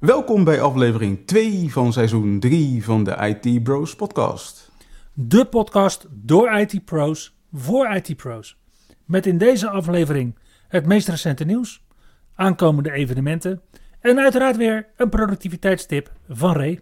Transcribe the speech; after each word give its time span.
Welkom 0.00 0.44
bij 0.44 0.60
aflevering 0.60 1.26
2 1.26 1.72
van 1.72 1.92
seizoen 1.92 2.40
3 2.40 2.84
van 2.84 3.04
de 3.04 3.16
IT 3.42 3.62
Bros 3.62 3.96
podcast. 3.96 4.70
De 5.12 5.44
podcast 5.44 6.06
door 6.10 6.50
IT 6.50 6.84
Pros 6.84 7.36
voor 7.52 7.94
IT 7.94 8.16
Pros. 8.16 8.58
Met 9.04 9.26
in 9.26 9.38
deze 9.38 9.68
aflevering 9.70 10.38
het 10.68 10.86
meest 10.86 11.08
recente 11.08 11.44
nieuws, 11.44 11.84
aankomende 12.34 12.92
evenementen 12.92 13.62
en 14.00 14.18
uiteraard 14.18 14.56
weer 14.56 14.88
een 14.96 15.08
productiviteitstip 15.08 16.12
van 16.28 16.54
Ray. 16.54 16.80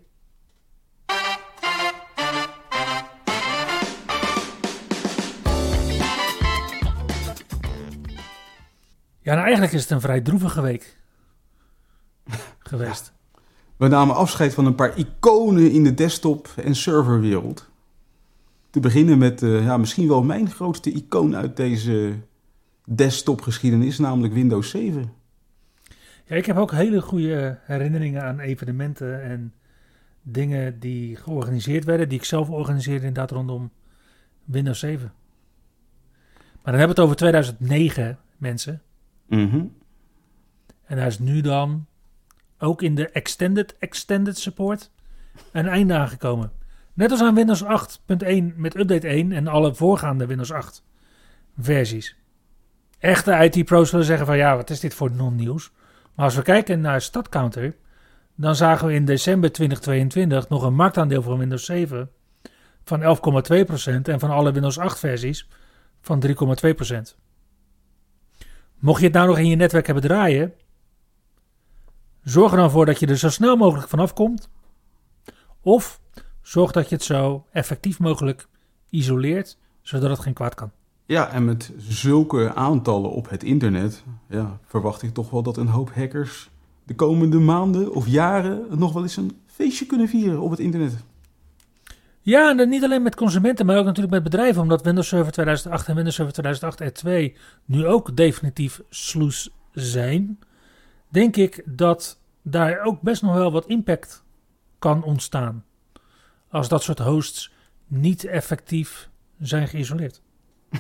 Ja, 9.20 9.34
nou 9.34 9.44
eigenlijk 9.44 9.72
is 9.72 9.80
het 9.80 9.90
een 9.90 10.00
vrij 10.00 10.20
droevige 10.20 10.60
week 10.60 10.97
geweest. 12.68 13.12
We 13.76 13.88
namen 13.88 14.14
afscheid 14.14 14.54
van 14.54 14.66
een 14.66 14.74
paar 14.74 14.98
iconen 14.98 15.70
in 15.70 15.84
de 15.84 15.94
desktop- 15.94 16.52
en 16.56 16.74
serverwereld. 16.74 17.68
Te 18.70 18.80
beginnen 18.80 19.18
met 19.18 19.42
uh, 19.42 19.64
ja, 19.64 19.76
misschien 19.76 20.08
wel 20.08 20.22
mijn 20.22 20.50
grootste 20.50 20.92
icoon 20.92 21.36
uit 21.36 21.56
deze 21.56 22.14
desktopgeschiedenis, 22.84 23.98
namelijk 23.98 24.34
Windows 24.34 24.70
7. 24.70 25.12
Ja, 26.24 26.36
ik 26.36 26.46
heb 26.46 26.56
ook 26.56 26.70
hele 26.70 27.02
goede 27.02 27.58
herinneringen 27.62 28.22
aan 28.22 28.40
evenementen 28.40 29.22
en 29.22 29.52
dingen 30.22 30.78
die 30.78 31.16
georganiseerd 31.16 31.84
werden, 31.84 32.08
die 32.08 32.18
ik 32.18 32.24
zelf 32.24 32.50
organiseerde 32.50 33.06
inderdaad 33.06 33.30
rondom 33.30 33.70
Windows 34.44 34.78
7. 34.78 35.12
Maar 36.62 36.72
dan 36.72 36.86
hebben 36.86 36.96
we 36.96 37.02
het 37.02 37.10
over 37.10 37.16
2009, 37.16 38.18
mensen. 38.36 38.82
Mm 39.26 39.72
En 40.84 40.96
daar 40.96 41.06
is 41.06 41.18
nu 41.18 41.40
dan 41.40 41.86
ook 42.58 42.82
in 42.82 42.94
de 42.94 43.08
Extended 43.08 43.76
Extended 43.78 44.38
Support 44.38 44.90
een 45.52 45.68
einde 45.68 45.94
aangekomen. 45.94 46.52
Net 46.94 47.10
als 47.10 47.20
aan 47.20 47.34
Windows 47.34 47.64
8.1 47.64 47.68
met 48.56 48.76
update 48.76 49.08
1 49.08 49.32
en 49.32 49.46
alle 49.46 49.74
voorgaande 49.74 50.26
Windows 50.26 50.52
8 50.52 50.84
versies. 51.58 52.16
Echte 52.98 53.32
IT-pro's 53.32 53.90
zullen 53.90 54.04
zeggen 54.04 54.26
van 54.26 54.36
ja, 54.36 54.56
wat 54.56 54.70
is 54.70 54.80
dit 54.80 54.94
voor 54.94 55.10
non-nieuws? 55.10 55.72
Maar 56.14 56.24
als 56.24 56.34
we 56.34 56.42
kijken 56.42 56.80
naar 56.80 57.00
StatCounter, 57.00 57.76
dan 58.34 58.56
zagen 58.56 58.86
we 58.86 58.94
in 58.94 59.04
december 59.04 59.52
2022 59.52 60.48
nog 60.48 60.62
een 60.62 60.74
marktaandeel 60.74 61.22
van 61.22 61.38
Windows 61.38 61.64
7 61.64 62.10
van 62.84 63.00
11,2% 63.00 63.06
en 64.02 64.18
van 64.18 64.30
alle 64.30 64.52
Windows 64.52 64.78
8 64.78 64.98
versies 64.98 65.48
van 66.00 66.22
3,2%. 66.26 66.32
Mocht 68.78 69.00
je 69.00 69.06
het 69.06 69.14
nou 69.14 69.26
nog 69.26 69.38
in 69.38 69.48
je 69.48 69.56
netwerk 69.56 69.86
hebben 69.86 70.04
draaien, 70.04 70.52
zorg 72.24 72.50
er 72.52 72.58
dan 72.58 72.70
voor 72.70 72.86
dat 72.86 73.00
je 73.00 73.06
er 73.06 73.16
zo 73.16 73.30
snel 73.30 73.56
mogelijk 73.56 73.88
vanaf 73.88 74.12
komt. 74.12 74.48
Of 75.60 76.00
zorg 76.42 76.72
dat 76.72 76.88
je 76.88 76.94
het 76.94 77.04
zo 77.04 77.44
effectief 77.52 77.98
mogelijk 77.98 78.48
isoleert, 78.90 79.58
zodat 79.82 80.10
het 80.10 80.18
geen 80.18 80.32
kwaad 80.32 80.54
kan. 80.54 80.70
Ja, 81.06 81.30
en 81.30 81.44
met 81.44 81.72
zulke 81.76 82.54
aantallen 82.54 83.10
op 83.10 83.28
het 83.28 83.42
internet 83.42 84.04
ja, 84.28 84.58
verwacht 84.66 85.02
ik 85.02 85.14
toch 85.14 85.30
wel 85.30 85.42
dat 85.42 85.56
een 85.56 85.66
hoop 85.66 85.94
hackers 85.94 86.50
de 86.84 86.94
komende 86.94 87.38
maanden 87.38 87.92
of 87.92 88.06
jaren 88.06 88.66
nog 88.78 88.92
wel 88.92 89.02
eens 89.02 89.16
een 89.16 89.38
feestje 89.46 89.86
kunnen 89.86 90.08
vieren 90.08 90.40
op 90.40 90.50
het 90.50 90.58
internet. 90.58 90.96
Ja, 92.20 92.58
en 92.58 92.68
niet 92.68 92.84
alleen 92.84 93.02
met 93.02 93.14
consumenten, 93.14 93.66
maar 93.66 93.78
ook 93.78 93.84
natuurlijk 93.84 94.14
met 94.14 94.22
bedrijven, 94.22 94.62
omdat 94.62 94.82
Windows 94.82 95.08
Server 95.08 95.32
2008 95.32 95.88
en 95.88 95.94
Windows 95.94 96.14
Server 96.16 96.32
2008 96.32 97.04
R2 97.04 97.36
nu 97.64 97.86
ook 97.86 98.16
definitief 98.16 98.80
sloes 98.88 99.50
zijn. 99.72 100.38
Denk 101.08 101.36
ik 101.36 101.62
dat 101.64 102.18
daar 102.42 102.80
ook 102.84 103.00
best 103.00 103.22
nog 103.22 103.34
wel 103.34 103.52
wat 103.52 103.66
impact 103.66 104.24
kan 104.78 105.02
ontstaan. 105.02 105.64
Als 106.48 106.68
dat 106.68 106.82
soort 106.82 106.98
hosts 106.98 107.52
niet 107.86 108.24
effectief 108.24 109.08
zijn 109.40 109.68
geïsoleerd. 109.68 110.20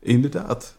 Inderdaad. 0.00 0.78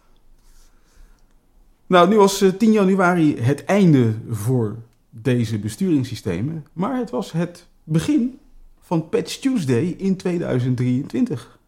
Nou, 1.88 2.10
nu 2.10 2.16
was 2.16 2.44
10 2.58 2.72
januari 2.72 3.40
het 3.40 3.66
einde 3.66 4.14
voor 4.30 4.78
deze 5.10 5.60
besturingssystemen, 5.60 6.66
maar 6.74 6.98
het 6.98 7.10
was 7.10 7.32
het 7.32 7.68
begin 7.84 8.40
van 8.80 9.10
Patch 9.10 9.36
Tuesday 9.38 9.96
in 9.98 10.18
2023. 10.18 11.60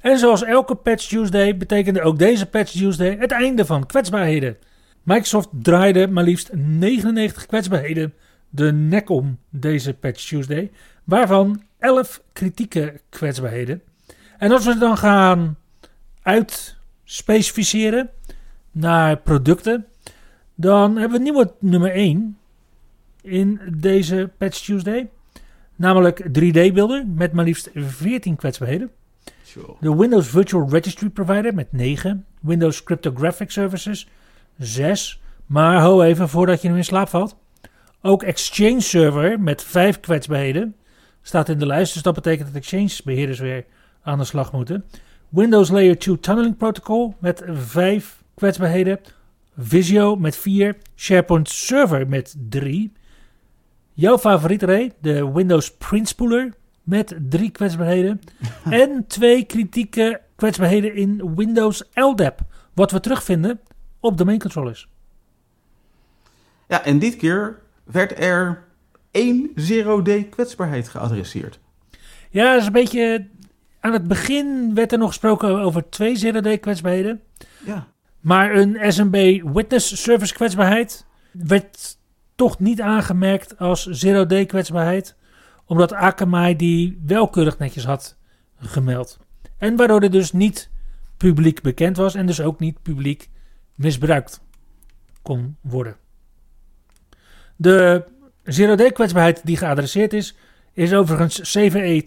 En 0.00 0.18
zoals 0.18 0.42
elke 0.42 0.74
Patch 0.74 1.08
Tuesday 1.08 1.56
betekende 1.56 2.02
ook 2.02 2.18
deze 2.18 2.46
Patch 2.46 2.72
Tuesday 2.72 3.16
het 3.18 3.30
einde 3.30 3.64
van 3.66 3.86
kwetsbaarheden. 3.86 4.56
Microsoft 5.02 5.48
draaide 5.52 6.08
maar 6.08 6.24
liefst 6.24 6.50
99 6.54 7.46
kwetsbaarheden 7.46 8.14
de 8.54 8.72
nek 8.72 9.08
om 9.08 9.38
deze 9.50 9.94
Patch 9.94 10.28
Tuesday, 10.28 10.70
waarvan 11.04 11.62
11 11.78 12.22
kritieke 12.32 13.00
kwetsbaarheden. 13.08 13.82
En 14.38 14.52
als 14.52 14.64
we 14.64 14.78
dan 14.78 14.98
gaan 14.98 15.56
uitspecificeren 16.22 18.10
naar 18.70 19.16
producten, 19.16 19.86
dan 20.54 20.96
hebben 20.96 21.18
we 21.18 21.24
nieuwe 21.24 21.52
nummer 21.58 21.92
1 21.92 22.38
in 23.22 23.60
deze 23.76 24.30
Patch 24.38 24.58
Tuesday. 24.64 25.10
Namelijk 25.76 26.22
3D-beelden 26.22 27.14
met 27.14 27.32
maar 27.32 27.44
liefst 27.44 27.70
14 27.74 28.36
kwetsbaarheden. 28.36 28.90
Sure. 29.44 29.74
De 29.80 29.96
Windows 29.96 30.28
Virtual 30.28 30.68
Registry 30.70 31.08
Provider 31.08 31.54
met 31.54 31.72
9. 31.72 32.26
Windows 32.40 32.82
Cryptographic 32.82 33.50
Services 33.50 34.08
6. 34.58 35.20
Maar 35.46 35.82
ho 35.82 36.02
even 36.02 36.28
voordat 36.28 36.62
je 36.62 36.68
nu 36.68 36.76
in 36.76 36.84
slaap 36.84 37.08
valt. 37.08 37.36
Ook 38.02 38.22
Exchange 38.22 38.80
Server 38.80 39.40
met 39.40 39.62
5 39.62 40.00
kwetsbaarheden. 40.00 40.76
Staat 41.22 41.48
in 41.48 41.58
de 41.58 41.66
lijst, 41.66 41.92
dus 41.92 42.02
dat 42.02 42.14
betekent 42.14 42.46
dat 42.46 42.56
Exchange 42.56 43.00
beheerders 43.04 43.38
weer 43.38 43.64
aan 44.02 44.18
de 44.18 44.24
slag 44.24 44.52
moeten. 44.52 44.84
Windows 45.28 45.70
Layer 45.70 45.98
2 45.98 46.20
Tunneling 46.20 46.56
Protocol 46.56 47.14
met 47.18 47.44
5 47.46 48.22
kwetsbaarheden. 48.34 49.00
Visio 49.56 50.16
met 50.16 50.36
4. 50.36 50.76
SharePoint 50.96 51.48
Server 51.48 52.08
met 52.08 52.36
3. 52.48 52.92
Jouw 53.92 54.18
favoriet 54.18 54.62
Ray, 54.62 54.92
de 55.00 55.32
Windows 55.32 55.76
Print 55.76 56.08
Spooler 56.08 56.54
met 56.82 57.16
3 57.28 57.50
kwetsbaarheden. 57.50 58.20
en 58.70 59.04
twee 59.06 59.44
kritieke 59.44 60.20
kwetsbaarheden 60.36 60.94
in 60.94 61.34
Windows 61.34 61.82
LDAP. 61.94 62.40
Wat 62.74 62.90
we 62.90 63.00
terugvinden 63.00 63.60
op 64.02 64.18
domain 64.18 64.38
controllers. 64.38 64.88
Ja, 66.68 66.84
en 66.84 66.98
dit 66.98 67.16
keer 67.16 67.60
werd 67.84 68.18
er 68.18 68.64
één 69.10 69.50
zero-day 69.54 70.22
kwetsbaarheid 70.22 70.88
geadresseerd. 70.88 71.58
Ja, 72.30 72.52
dat 72.52 72.60
is 72.60 72.66
een 72.66 72.72
beetje... 72.72 73.26
Aan 73.80 73.92
het 73.92 74.08
begin 74.08 74.74
werd 74.74 74.92
er 74.92 74.98
nog 74.98 75.08
gesproken 75.08 75.60
over 75.60 75.90
twee 75.90 76.16
zero-day 76.16 76.58
kwetsbaarheden. 76.58 77.20
Ja. 77.64 77.86
Maar 78.20 78.54
een 78.54 78.92
SMB 78.92 79.42
Witness 79.54 80.02
Service 80.02 80.34
kwetsbaarheid 80.34 81.06
werd 81.30 81.98
toch 82.34 82.58
niet 82.58 82.80
aangemerkt 82.80 83.58
als 83.58 83.86
zero-day 83.86 84.46
kwetsbaarheid. 84.46 85.16
Omdat 85.64 85.92
Akamai 85.92 86.56
die 86.56 87.00
wel 87.06 87.28
keurig 87.28 87.58
netjes 87.58 87.84
had 87.84 88.16
gemeld. 88.56 89.18
En 89.58 89.76
waardoor 89.76 90.00
het 90.00 90.12
dus 90.12 90.32
niet 90.32 90.70
publiek 91.16 91.60
bekend 91.60 91.96
was 91.96 92.14
en 92.14 92.26
dus 92.26 92.40
ook 92.40 92.58
niet 92.58 92.82
publiek 92.82 93.30
misbruikt 93.82 94.40
kon 95.22 95.56
worden. 95.60 95.96
De 97.56 98.04
zero-day 98.44 98.92
kwetsbaarheid 98.92 99.40
die 99.44 99.56
geadresseerd 99.56 100.12
is, 100.12 100.36
is 100.72 100.94
overigens 100.94 101.40
CVE 101.40 102.04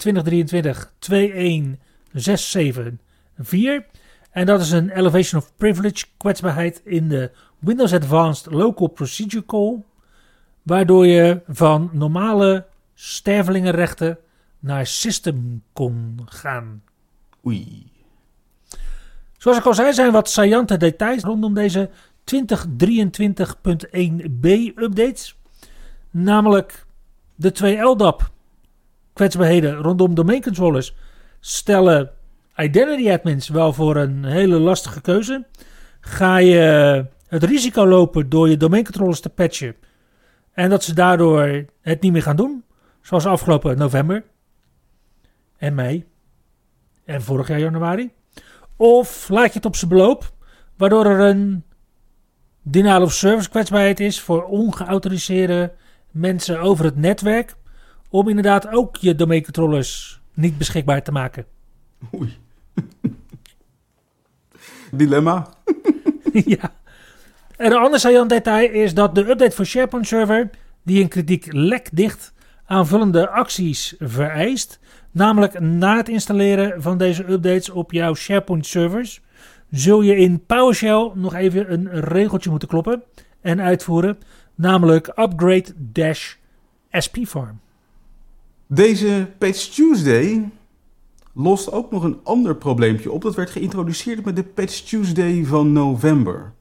2023-21674. 3.92 3.94
En 4.32 4.46
dat 4.46 4.62
is 4.62 4.72
een 4.72 4.90
Elevation 4.90 5.42
of 5.42 5.56
Privilege 5.58 6.06
kwetsbaarheid 6.18 6.82
in 6.84 7.10
de 7.10 7.32
Windows 7.60 7.94
Advanced 7.94 8.54
Local 8.54 8.88
Procedure 8.88 9.46
Call. 9.46 9.84
Waardoor 10.62 11.06
je 11.08 11.42
van 11.48 11.90
normale 11.94 12.66
stervelingenrechten 12.94 14.18
naar 14.60 14.86
system 14.86 15.64
kon 15.74 16.20
gaan. 16.26 16.84
Oei. 17.46 17.95
Zoals 19.46 19.60
ik 19.60 19.66
al 19.66 19.74
zei, 19.74 19.94
zijn 19.94 20.12
wat 20.12 20.30
saillante 20.30 20.78
details 20.78 21.24
rondom 21.24 21.54
deze 21.54 21.90
2023.1b 22.34 24.48
updates. 24.76 25.38
Namelijk 26.12 26.86
de 27.36 27.52
twee 27.52 27.80
LDAP 27.80 28.32
kwetsbaarheden 29.14 29.76
rondom 29.76 30.16
domeincontrollers 30.16 30.96
stellen 31.40 32.12
identity 32.56 33.12
admins 33.12 33.50
wel 33.50 33.74
voor 33.74 33.96
een 33.96 34.24
hele 34.24 34.60
lastige 34.60 35.02
keuze. 35.02 35.46
Ga 36.00 36.38
je 36.38 37.06
het 37.28 37.44
risico 37.44 37.88
lopen 37.88 38.30
door 38.30 38.50
je 38.50 38.58
domeincontrollers 38.58 39.20
te 39.20 39.30
patchen 39.30 39.76
en 40.52 40.70
dat 40.70 40.84
ze 40.84 40.94
daardoor 40.94 41.66
het 41.82 42.02
niet 42.02 42.12
meer 42.12 42.24
gaan 42.24 42.36
doen, 42.36 42.64
zoals 43.02 43.26
afgelopen 43.26 43.78
november 43.78 44.24
en 45.58 45.76
mei 45.76 46.06
en 47.04 47.22
vorig 47.22 47.48
jaar 47.48 47.60
januari? 47.60 48.14
Of 48.76 49.30
laat 49.30 49.48
je 49.48 49.54
het 49.54 49.66
op 49.66 49.76
zijn 49.76 49.90
beloop, 49.90 50.34
waardoor 50.78 51.06
er 51.06 51.20
een 51.20 51.64
denial 52.62 53.02
of 53.02 53.14
service 53.14 53.50
kwetsbaarheid 53.50 54.00
is 54.00 54.22
voor 54.22 54.44
ongeautoriseerde 54.44 55.74
mensen 56.12 56.60
over 56.60 56.86
het 56.86 56.96
netwerk, 56.96 57.56
om 58.10 58.30
inderdaad 58.30 58.68
ook 58.68 58.96
je 58.96 59.16
domeincontrollers 59.16 60.22
niet 60.34 60.58
beschikbaar 60.58 61.04
te 61.04 61.12
maken. 61.12 61.46
Oei. 62.14 62.38
Dilemma. 64.92 65.50
ja. 66.46 66.74
En 67.58 67.72
een 67.72 67.78
ander 67.78 68.00
saillant 68.00 68.30
detail 68.30 68.72
is 68.72 68.94
dat 68.94 69.16
de 69.16 69.30
update 69.30 69.56
voor 69.56 69.66
SharePoint 69.66 70.08
Server, 70.08 70.50
die 70.84 71.02
een 71.02 71.08
kritiek 71.08 71.54
lekdicht 71.54 72.34
aanvullende 72.66 73.30
acties 73.30 73.96
vereist, 74.00 74.80
namelijk 75.16 75.60
na 75.60 75.98
het 75.98 76.10
installeren 76.10 76.82
van 76.82 76.98
deze 76.98 77.32
updates 77.32 77.70
op 77.70 77.92
jouw 77.92 78.14
SharePoint 78.14 78.66
servers, 78.66 79.22
zul 79.70 80.02
je 80.02 80.16
in 80.16 80.46
PowerShell 80.46 81.12
nog 81.14 81.34
even 81.34 81.74
een 81.74 81.90
regeltje 81.92 82.50
moeten 82.50 82.68
kloppen 82.68 83.04
en 83.42 83.62
uitvoeren, 83.62 84.18
namelijk 84.56 85.08
upgrade-spfarm. 85.08 87.60
Deze 88.68 89.28
Patch 89.38 89.68
Tuesday 89.68 90.50
lost 91.34 91.72
ook 91.72 91.92
nog 91.92 92.04
een 92.04 92.20
ander 92.24 92.56
probleempje 92.56 93.12
op. 93.12 93.22
Dat 93.22 93.36
werd 93.36 93.50
geïntroduceerd 93.50 94.26
met 94.26 94.36
de 94.36 94.44
Patch 94.44 94.80
Tuesday 94.80 95.46
van 95.46 95.72
november. 95.72 96.54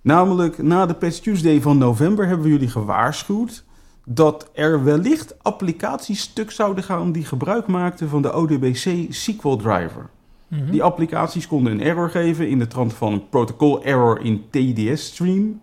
Namelijk, 0.00 0.62
na 0.62 0.86
de 0.86 0.94
Patch 0.94 1.18
Tuesday 1.18 1.60
van 1.60 1.78
november 1.78 2.26
hebben 2.26 2.46
we 2.46 2.52
jullie 2.52 2.68
gewaarschuwd 2.68 3.64
dat 4.04 4.50
er 4.52 4.84
wellicht 4.84 5.42
applicaties 5.42 6.20
stuk 6.20 6.50
zouden 6.50 6.84
gaan 6.84 7.12
die 7.12 7.24
gebruik 7.24 7.66
maakten 7.66 8.08
van 8.08 8.22
de 8.22 8.32
ODBC 8.34 9.06
SQL 9.08 9.56
driver. 9.56 10.10
Mhm. 10.48 10.70
Die 10.70 10.82
applicaties 10.82 11.46
konden 11.46 11.72
een 11.72 11.80
error 11.80 12.10
geven 12.10 12.48
in 12.48 12.58
de 12.58 12.66
trant 12.66 12.92
van 12.92 13.28
protocol 13.30 13.84
error 13.84 14.20
in 14.20 14.44
TDS 14.50 15.06
stream 15.06 15.60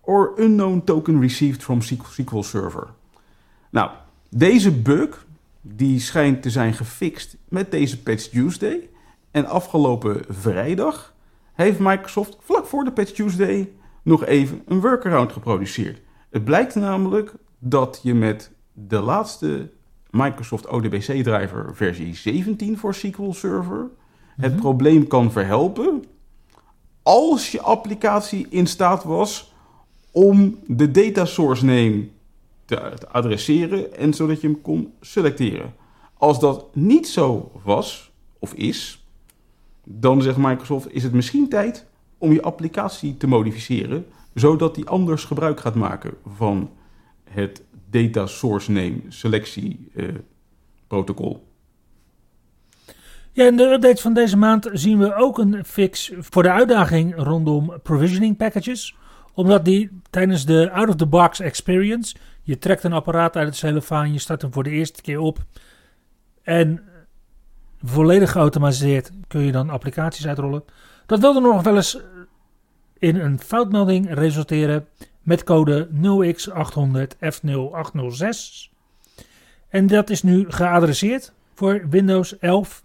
or 0.00 0.32
unknown 0.36 0.82
token 0.84 1.20
received 1.20 1.62
from 1.62 1.80
SQL 1.80 2.40
server. 2.40 2.86
Nou, 3.70 3.90
deze 4.30 4.72
bug 4.72 5.26
die 5.60 6.00
schijnt 6.00 6.42
te 6.42 6.50
zijn 6.50 6.74
gefixt 6.74 7.36
met 7.48 7.70
deze 7.70 8.02
Patch 8.02 8.24
Tuesday 8.24 8.88
en 9.30 9.46
afgelopen 9.46 10.22
vrijdag 10.28 11.14
heeft 11.54 11.78
Microsoft 11.78 12.36
vlak 12.40 12.66
voor 12.66 12.84
de 12.84 12.92
Patch 12.92 13.10
Tuesday 13.10 13.70
nog 14.02 14.24
even 14.24 14.62
een 14.66 14.80
workaround 14.80 15.32
geproduceerd. 15.32 16.00
Het 16.30 16.44
blijkt 16.44 16.74
namelijk 16.74 17.34
dat 17.66 18.00
je 18.02 18.14
met 18.14 18.50
de 18.72 19.00
laatste 19.00 19.70
Microsoft 20.10 20.68
ODBC 20.68 21.22
driver 21.22 21.70
versie 21.74 22.14
17 22.16 22.78
voor 22.78 22.94
SQL 22.94 23.30
Server 23.30 23.90
het 24.36 24.52
Mhm. 24.52 24.60
probleem 24.60 25.06
kan 25.06 25.32
verhelpen 25.32 26.04
als 27.02 27.50
je 27.52 27.60
applicatie 27.60 28.46
in 28.48 28.66
staat 28.66 29.04
was 29.04 29.54
om 30.10 30.58
de 30.66 30.90
data 30.90 31.24
source 31.24 31.64
name 31.64 32.08
te, 32.64 32.92
te 32.98 33.08
adresseren 33.08 33.96
en 33.96 34.14
zodat 34.14 34.40
je 34.40 34.46
hem 34.46 34.60
kon 34.60 34.92
selecteren. 35.00 35.74
Als 36.14 36.40
dat 36.40 36.74
niet 36.74 37.08
zo 37.08 37.50
was 37.64 38.10
of 38.38 38.54
is, 38.54 39.06
dan 39.84 40.22
zegt 40.22 40.36
Microsoft 40.36 40.92
is 40.92 41.02
het 41.02 41.12
misschien 41.12 41.48
tijd 41.48 41.86
om 42.18 42.32
je 42.32 42.42
applicatie 42.42 43.16
te 43.16 43.26
modificeren 43.26 44.06
zodat 44.34 44.74
die 44.74 44.88
anders 44.88 45.24
gebruik 45.24 45.60
gaat 45.60 45.74
maken 45.74 46.14
van 46.36 46.70
het 47.34 47.62
data 47.90 48.26
source 48.26 48.70
name 48.70 49.00
selectie 49.08 49.90
eh, 49.94 50.08
protocol. 50.86 51.52
Ja, 53.32 53.46
in 53.46 53.56
de 53.56 53.62
updates 53.62 54.00
van 54.00 54.14
deze 54.14 54.36
maand 54.36 54.68
zien 54.72 54.98
we 54.98 55.14
ook 55.14 55.38
een 55.38 55.64
fix 55.64 56.12
voor 56.18 56.42
de 56.42 56.50
uitdaging 56.50 57.14
rondom 57.16 57.72
provisioning 57.82 58.36
packages. 58.36 58.96
Omdat 59.34 59.64
die 59.64 60.00
tijdens 60.10 60.46
de 60.46 60.70
out-of-the-box 60.70 61.40
experience, 61.40 62.14
je 62.42 62.58
trekt 62.58 62.84
een 62.84 62.92
apparaat 62.92 63.36
uit 63.36 63.46
het 63.46 63.56
cellofaan, 63.56 64.12
je 64.12 64.18
start 64.18 64.42
hem 64.42 64.52
voor 64.52 64.62
de 64.62 64.70
eerste 64.70 65.02
keer 65.02 65.18
op. 65.18 65.38
En 66.42 66.82
volledig 67.82 68.30
geautomatiseerd 68.30 69.10
kun 69.28 69.40
je 69.40 69.52
dan 69.52 69.70
applicaties 69.70 70.26
uitrollen. 70.26 70.64
Dat 71.06 71.20
wilde 71.20 71.40
nog 71.40 71.62
wel 71.62 71.76
eens 71.76 71.98
in 72.98 73.16
een 73.16 73.40
foutmelding 73.40 74.14
resulteren 74.14 74.86
met 75.24 75.44
code 75.44 75.88
0x800F0806. 75.88 78.70
En 79.68 79.86
dat 79.86 80.10
is 80.10 80.22
nu 80.22 80.44
geadresseerd 80.48 81.32
voor 81.54 81.88
Windows 81.88 82.38
11. 82.38 82.84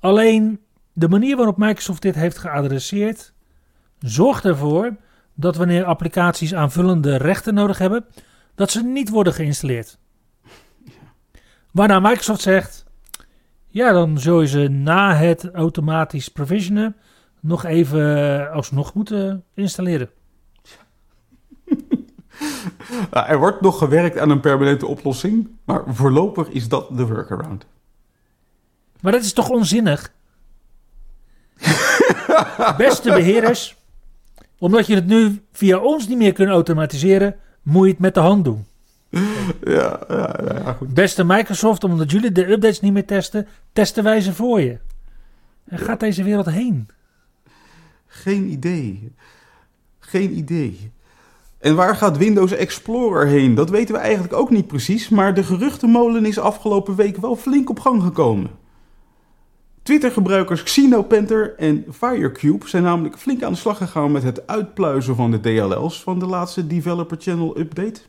Alleen 0.00 0.60
de 0.92 1.08
manier 1.08 1.36
waarop 1.36 1.56
Microsoft 1.56 2.02
dit 2.02 2.14
heeft 2.14 2.38
geadresseerd 2.38 3.32
zorgt 3.98 4.44
ervoor 4.44 4.96
dat 5.34 5.56
wanneer 5.56 5.84
applicaties 5.84 6.54
aanvullende 6.54 7.16
rechten 7.16 7.54
nodig 7.54 7.78
hebben, 7.78 8.04
dat 8.54 8.70
ze 8.70 8.84
niet 8.84 9.08
worden 9.08 9.32
geïnstalleerd. 9.32 9.98
Waarna 11.70 12.00
Microsoft 12.00 12.40
zegt, 12.40 12.84
ja 13.68 13.92
dan 13.92 14.18
zul 14.18 14.40
je 14.40 14.46
ze 14.46 14.68
na 14.68 15.14
het 15.14 15.50
automatisch 15.50 16.28
provisionen 16.28 16.96
nog 17.40 17.64
even 17.64 18.52
alsnog 18.52 18.94
moeten 18.94 19.44
installeren. 19.54 20.10
Nou, 23.10 23.26
er 23.26 23.38
wordt 23.38 23.60
nog 23.60 23.78
gewerkt 23.78 24.18
aan 24.18 24.30
een 24.30 24.40
permanente 24.40 24.86
oplossing, 24.86 25.48
maar 25.64 25.82
voorlopig 25.86 26.48
is 26.48 26.68
dat 26.68 26.96
de 26.96 27.06
workaround. 27.06 27.66
Maar 29.00 29.12
dat 29.12 29.22
is 29.22 29.32
toch 29.32 29.48
onzinnig? 29.48 30.12
Beste 32.76 33.08
beheerders, 33.10 33.76
omdat 34.58 34.86
je 34.86 34.94
het 34.94 35.06
nu 35.06 35.42
via 35.52 35.78
ons 35.78 36.08
niet 36.08 36.18
meer 36.18 36.32
kunt 36.32 36.48
automatiseren, 36.48 37.36
moet 37.62 37.84
je 37.84 37.90
het 37.90 38.00
met 38.00 38.14
de 38.14 38.20
hand 38.20 38.44
doen. 38.44 38.66
Ja, 39.64 40.00
ja, 40.08 40.40
ja, 40.44 40.72
goed. 40.72 40.94
Beste 40.94 41.24
Microsoft, 41.24 41.84
omdat 41.84 42.10
jullie 42.10 42.32
de 42.32 42.50
updates 42.50 42.80
niet 42.80 42.92
meer 42.92 43.06
testen, 43.06 43.46
testen 43.72 44.04
wij 44.04 44.20
ze 44.20 44.34
voor 44.34 44.60
je. 44.60 44.78
En 45.64 45.78
gaat 45.78 46.00
deze 46.00 46.22
wereld 46.22 46.46
heen? 46.46 46.88
Geen 48.06 48.50
idee. 48.50 49.12
Geen 49.98 50.36
idee. 50.36 50.92
En 51.64 51.74
waar 51.74 51.96
gaat 51.96 52.16
Windows 52.16 52.52
Explorer 52.52 53.26
heen? 53.26 53.54
Dat 53.54 53.70
weten 53.70 53.94
we 53.94 54.00
eigenlijk 54.00 54.32
ook 54.32 54.50
niet 54.50 54.66
precies, 54.66 55.08
maar 55.08 55.34
de 55.34 55.42
geruchtenmolen 55.42 56.24
is 56.24 56.38
afgelopen 56.38 56.94
week 56.94 57.16
wel 57.16 57.36
flink 57.36 57.70
op 57.70 57.80
gang 57.80 58.02
gekomen. 58.02 58.50
Twitter-gebruikers 59.82 60.62
Xenopanther 60.62 61.54
en 61.56 61.84
Firecube 61.90 62.68
zijn 62.68 62.82
namelijk 62.82 63.18
flink 63.18 63.42
aan 63.42 63.52
de 63.52 63.58
slag 63.58 63.76
gegaan 63.76 64.12
met 64.12 64.22
het 64.22 64.46
uitpluizen 64.46 65.16
van 65.16 65.30
de 65.30 65.40
DLL's 65.40 66.02
van 66.02 66.18
de 66.18 66.26
laatste 66.26 66.66
Developer 66.66 67.16
Channel 67.20 67.58
update. 67.58 68.00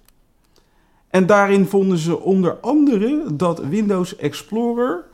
En 1.09 1.25
daarin 1.25 1.65
vonden 1.65 1.97
ze 1.97 2.19
onder 2.19 2.53
andere 2.59 3.35
dat 3.35 3.59
Windows 3.59 4.15
Explorer 4.15 5.05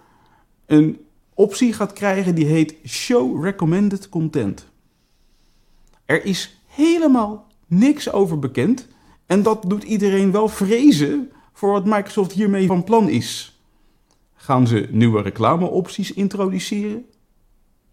een 0.65 1.05
optie 1.33 1.73
gaat 1.73 1.93
krijgen 1.93 2.35
die 2.35 2.45
heet 2.45 2.75
Show 2.87 3.43
Recommended 3.43 4.09
Content. 4.09 4.67
Er 6.05 6.25
is 6.25 6.61
helemaal 6.67 7.49
niks 7.71 8.11
over 8.11 8.39
bekend 8.39 8.87
en 9.25 9.43
dat 9.43 9.63
doet 9.67 9.83
iedereen 9.83 10.31
wel 10.31 10.47
vrezen 10.47 11.31
voor 11.53 11.71
wat 11.71 11.85
Microsoft 11.85 12.31
hiermee 12.31 12.67
van 12.67 12.83
plan 12.83 13.09
is. 13.09 13.59
Gaan 14.33 14.67
ze 14.67 14.87
nieuwe 14.91 15.21
reclameopties 15.21 16.13
introduceren 16.13 17.05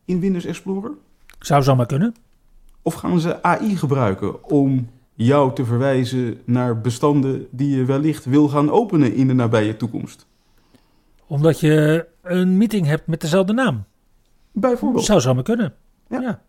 in 0.05 0.21
Windows 0.21 0.45
Explorer? 0.45 0.93
Zou 1.39 1.63
zomaar 1.63 1.87
kunnen. 1.87 2.15
Of 2.83 2.95
gaan 2.95 3.21
ze 3.21 3.43
AI 3.43 3.77
gebruiken 3.77 4.45
om 4.45 4.89
jou 5.15 5.55
te 5.55 5.65
verwijzen 5.65 6.41
naar 6.45 6.81
bestanden 6.81 7.47
die 7.51 7.77
je 7.77 7.85
wellicht 7.85 8.25
wil 8.25 8.49
gaan 8.49 8.71
openen 8.71 9.15
in 9.15 9.27
de 9.27 9.35
nabije 9.35 9.77
toekomst? 9.77 10.27
Omdat 11.27 11.61
je 11.61 12.07
een 12.23 12.57
meeting 12.57 12.87
hebt 12.87 13.07
met 13.07 13.21
dezelfde 13.21 13.53
naam. 13.53 13.85
Bijvoorbeeld. 14.53 15.05
Zou 15.05 15.21
zomaar 15.21 15.43
kunnen. 15.43 15.75
Ja. 16.09 16.21
Ja. 16.21 16.43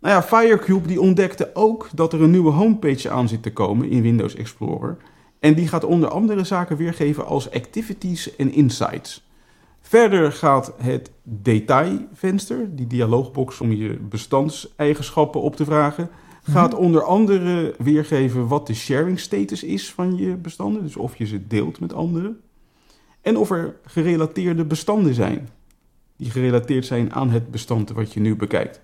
Nou 0.00 0.14
ja, 0.14 0.22
Firecube 0.22 0.88
die 0.88 1.00
ontdekte 1.00 1.50
ook 1.54 1.88
dat 1.94 2.12
er 2.12 2.22
een 2.22 2.30
nieuwe 2.30 2.50
homepage 2.50 3.10
aan 3.10 3.28
zit 3.28 3.42
te 3.42 3.52
komen 3.52 3.88
in 3.88 4.02
Windows 4.02 4.34
Explorer. 4.34 4.96
En 5.40 5.54
die 5.54 5.68
gaat 5.68 5.84
onder 5.84 6.08
andere 6.08 6.44
zaken 6.44 6.76
weergeven 6.76 7.26
als 7.26 7.50
activities 7.50 8.36
en 8.36 8.52
insights. 8.52 9.26
Verder 9.80 10.32
gaat 10.32 10.72
het 10.76 11.10
detailvenster, 11.22 12.76
die 12.76 12.86
dialoogbox 12.86 13.60
om 13.60 13.72
je 13.72 13.98
bestandseigenschappen 14.00 15.40
op 15.40 15.56
te 15.56 15.64
vragen, 15.64 16.10
gaat 16.42 16.74
onder 16.74 17.02
andere 17.02 17.74
weergeven 17.78 18.48
wat 18.48 18.66
de 18.66 18.74
sharing 18.74 19.20
status 19.20 19.62
is 19.62 19.92
van 19.92 20.16
je 20.16 20.36
bestanden. 20.36 20.82
Dus 20.82 20.96
of 20.96 21.16
je 21.16 21.26
ze 21.26 21.46
deelt 21.46 21.80
met 21.80 21.92
anderen. 21.92 22.40
En 23.20 23.36
of 23.36 23.50
er 23.50 23.76
gerelateerde 23.84 24.64
bestanden 24.64 25.14
zijn. 25.14 25.48
Die 26.16 26.30
gerelateerd 26.30 26.86
zijn 26.86 27.12
aan 27.12 27.30
het 27.30 27.50
bestand 27.50 27.90
wat 27.90 28.12
je 28.12 28.20
nu 28.20 28.36
bekijkt. 28.36 28.80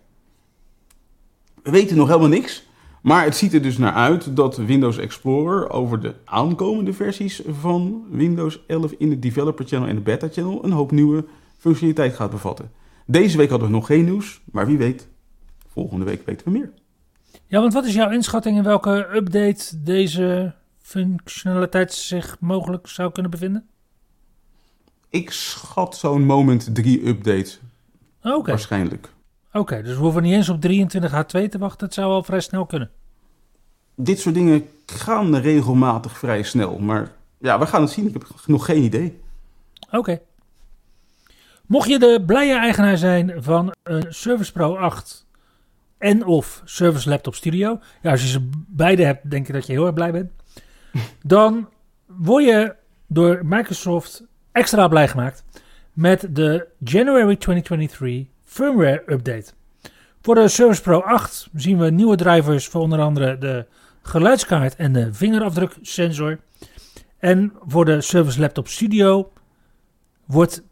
We 1.64 1.71
weten 1.71 1.97
nog 1.97 2.06
helemaal 2.06 2.28
niks. 2.28 2.66
Maar 3.02 3.25
het 3.25 3.37
ziet 3.37 3.54
er 3.54 3.62
dus 3.62 3.78
naar 3.78 3.92
uit 3.92 4.37
dat 4.37 4.56
Windows 4.56 4.99
Explorer 4.99 5.71
over 5.71 6.00
de 6.00 6.14
aankomende 6.25 6.92
versies 6.92 7.42
van 7.61 8.04
Windows 8.11 8.61
11 8.66 8.92
in 8.99 9.11
de 9.11 9.18
Developer 9.18 9.66
Channel 9.66 9.88
en 9.88 9.94
de 9.94 10.00
Beta 10.00 10.28
Channel 10.33 10.64
een 10.64 10.71
hoop 10.71 10.90
nieuwe 10.90 11.25
functionaliteit 11.59 12.14
gaat 12.14 12.30
bevatten. 12.30 12.71
Deze 13.06 13.37
week 13.37 13.50
hadden 13.50 13.68
we 13.68 13.75
nog 13.75 13.87
geen 13.87 14.04
nieuws, 14.04 14.40
maar 14.52 14.66
wie 14.66 14.78
weet, 14.78 15.09
volgende 15.68 16.04
week 16.04 16.26
weten 16.26 16.47
we 16.47 16.52
meer. 16.52 16.73
Ja, 17.47 17.61
want 17.61 17.73
wat 17.73 17.85
is 17.85 17.94
jouw 17.94 18.11
inschatting 18.11 18.56
in 18.56 18.62
welke 18.62 19.09
update 19.14 19.83
deze 19.83 20.54
functionaliteit 20.78 21.92
zich 21.92 22.37
mogelijk 22.40 22.87
zou 22.87 23.12
kunnen 23.12 23.30
bevinden? 23.30 23.66
Ik 25.09 25.30
schat 25.30 25.97
zo'n 25.97 26.25
Moment 26.25 26.75
3 26.75 27.06
update 27.06 27.50
Oké, 28.23 28.50
waarschijnlijk. 28.50 29.13
Oké, 29.57 29.83
dus 29.83 29.95
we 29.95 30.01
hoeven 30.01 30.23
niet 30.23 30.33
eens 30.33 30.49
op 30.49 30.67
23H2 30.67 31.49
te 31.49 31.59
wachten. 31.59 31.87
Het 31.87 31.95
zou 31.95 32.13
al 32.13 32.23
vrij 32.23 32.41
snel 32.41 32.67
kunnen. 32.67 32.91
Dit 33.95 34.19
soort 34.19 34.35
dingen 34.35 34.69
gaan 34.87 35.37
regelmatig 35.37 36.19
vrij 36.19 36.43
snel, 36.43 36.79
maar 36.79 37.13
ja, 37.39 37.59
we 37.59 37.67
gaan 37.67 37.83
het 37.83 37.91
zien. 37.91 38.07
Ik 38.07 38.13
heb 38.13 38.27
nog 38.47 38.65
geen 38.65 38.83
idee. 38.83 39.21
Oké. 39.91 40.21
Mocht 41.67 41.89
je 41.89 41.99
de 41.99 42.23
blije 42.27 42.55
eigenaar 42.55 42.97
zijn 42.97 43.33
van 43.37 43.75
een 43.83 44.05
Surface 44.09 44.53
Pro 44.53 44.77
8 44.77 45.27
en 45.99 46.27
of 46.27 46.63
Surface 46.65 47.09
Laptop 47.09 47.35
Studio, 47.35 47.81
ja, 48.03 48.11
als 48.11 48.23
je 48.23 48.29
ze 48.29 48.49
beide 48.69 49.05
hebt, 49.05 49.31
denk 49.31 49.49
ik 49.49 49.55
dat 49.55 49.67
je 49.67 49.73
heel 49.73 49.85
erg 49.85 49.95
blij 49.95 50.13
bent. 50.13 50.31
Dan 51.23 51.69
word 52.07 52.45
je 52.45 52.75
door 53.07 53.41
Microsoft 53.45 54.25
extra 54.53 54.89
blij 54.89 55.09
gemaakt 55.09 55.45
met 55.93 56.27
de 56.31 56.67
January 56.79 57.37
2023 57.37 58.34
firmware 58.55 59.03
update. 59.07 59.53
Voor 60.23 60.35
de 60.35 60.49
Surface 60.49 60.83
Pro 60.83 61.01
8 61.01 61.49
zien 61.55 61.79
we 61.79 61.91
nieuwe 61.91 62.17
drivers 62.17 62.69
voor 62.69 62.81
onder 62.81 63.01
andere 63.01 63.39
de 63.39 63.67
geluidskaart 64.03 64.77
en 64.77 64.93
de 64.93 65.15
vingerafdruksensor. 65.15 66.39
En 67.19 67.53
voor 67.67 67.85
de 67.85 68.01
Surface 68.01 68.41
Laptop 68.41 68.69
Studio 68.69 69.33
wordt 70.25 70.63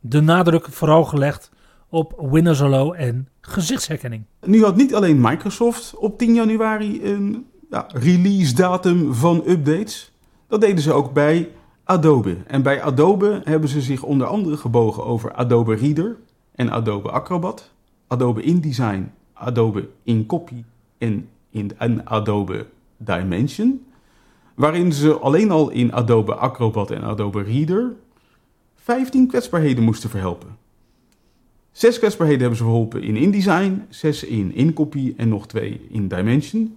de 0.00 0.20
nadruk 0.20 0.66
vooral 0.70 1.04
gelegd 1.04 1.50
op 1.88 2.28
Windows 2.30 2.58
Hello 2.58 2.92
en 2.92 3.28
gezichtsherkenning. 3.40 4.24
Nu 4.40 4.62
had 4.62 4.76
niet 4.76 4.94
alleen 4.94 5.20
Microsoft 5.20 5.96
op 5.96 6.18
10 6.18 6.34
januari 6.34 7.04
een 7.04 7.46
ja, 7.70 7.86
release 7.88 8.54
datum 8.54 9.14
van 9.14 9.42
updates. 9.46 10.12
Dat 10.48 10.60
deden 10.60 10.82
ze 10.82 10.92
ook 10.92 11.12
bij 11.12 11.48
Adobe. 11.92 12.36
En 12.46 12.62
bij 12.62 12.82
Adobe 12.82 13.40
hebben 13.44 13.68
ze 13.68 13.80
zich 13.80 14.02
onder 14.02 14.26
andere 14.26 14.56
gebogen 14.56 15.04
over 15.04 15.32
Adobe 15.32 15.74
Reader 15.74 16.16
en 16.54 16.70
Adobe 16.70 17.10
Acrobat, 17.10 17.70
Adobe 18.06 18.42
InDesign, 18.42 19.12
Adobe 19.32 19.88
InCopy 20.02 20.64
en, 20.98 21.28
in, 21.50 21.70
en 21.78 22.06
Adobe 22.06 22.66
Dimension. 22.96 23.86
Waarin 24.54 24.92
ze 24.92 25.18
alleen 25.18 25.50
al 25.50 25.70
in 25.70 25.92
Adobe 25.92 26.34
Acrobat 26.34 26.90
en 26.90 27.02
Adobe 27.02 27.42
Reader 27.42 27.92
15 28.74 29.26
kwetsbaarheden 29.26 29.84
moesten 29.84 30.10
verhelpen. 30.10 30.56
Zes 31.72 31.98
kwetsbaarheden 31.98 32.40
hebben 32.40 32.58
ze 32.58 32.64
verholpen 32.64 33.02
in 33.02 33.16
InDesign, 33.16 33.84
zes 33.88 34.24
in 34.24 34.54
InCopy 34.54 35.14
en 35.16 35.28
nog 35.28 35.46
twee 35.46 35.86
in 35.90 36.08
Dimension. 36.08 36.76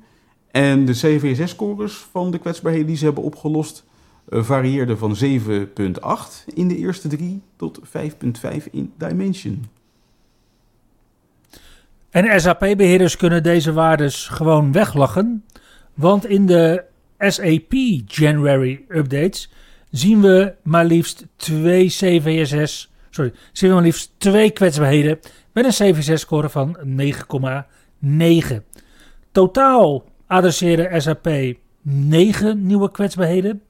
En 0.52 0.86
de 0.86 0.94
CVSS-scores 0.94 1.94
van 1.94 2.32
de 2.32 2.38
kwetsbaarheden 2.38 2.88
die 2.88 2.98
ze 2.98 3.06
hebben 3.06 3.24
opgelost 3.24 3.86
eh, 4.30 4.44
varieerden 4.44 4.98
van 4.98 5.16
7.8 5.24 6.54
in 6.54 6.68
de 6.68 6.78
eerste 6.78 7.08
drie 7.08 7.42
tot 7.56 7.80
5.5 7.84 8.70
in 8.72 8.94
Dimension. 8.98 9.66
En 12.10 12.42
SAP-beheerders 12.42 13.18
kunnen 13.18 13.44
deze 13.44 13.74
waardes 13.74 14.28
gewoon 14.28 14.72
weglachen. 14.72 15.46
Want 15.94 16.26
in 16.26 16.46
de 16.46 16.84
SAP 17.20 17.74
January 18.06 18.86
updates 18.88 19.50
zien 19.90 20.22
we 20.22 20.54
maar 20.64 20.86
liefst 20.86 21.26
twee 21.36 21.88
CVSS, 21.88 22.92
sorry, 23.10 23.34
zien 23.52 23.70
we 23.70 23.76
maar 23.76 23.84
liefst 23.84 24.12
twee 24.18 24.52
kwetsbaarheden 24.52 25.20
met 25.52 25.66
een 25.66 25.94
CVSS-score 25.94 26.50
van 26.50 26.78
9,9. 26.86 28.56
Totaal 29.32 30.04
adresseren 30.28 31.02
SAP 31.02 31.30
9 31.82 32.66
nieuwe 32.66 32.92
kwetsbaarheden 32.92 33.62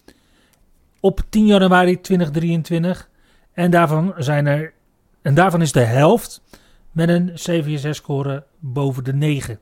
op 1.06 1.22
10 1.30 1.46
januari 1.46 2.02
2023 2.02 3.10
en 3.54 3.72
daarvan 3.72 4.14
zijn 4.18 4.46
er 4.46 4.74
en 5.22 5.34
daarvan 5.34 5.62
is 5.62 5.72
de 5.72 5.80
helft 5.80 6.42
met 6.92 7.10
een 7.10 7.32
CVSS-score 7.34 8.46
boven 8.60 9.04
de 9.04 9.14
9. 9.14 9.60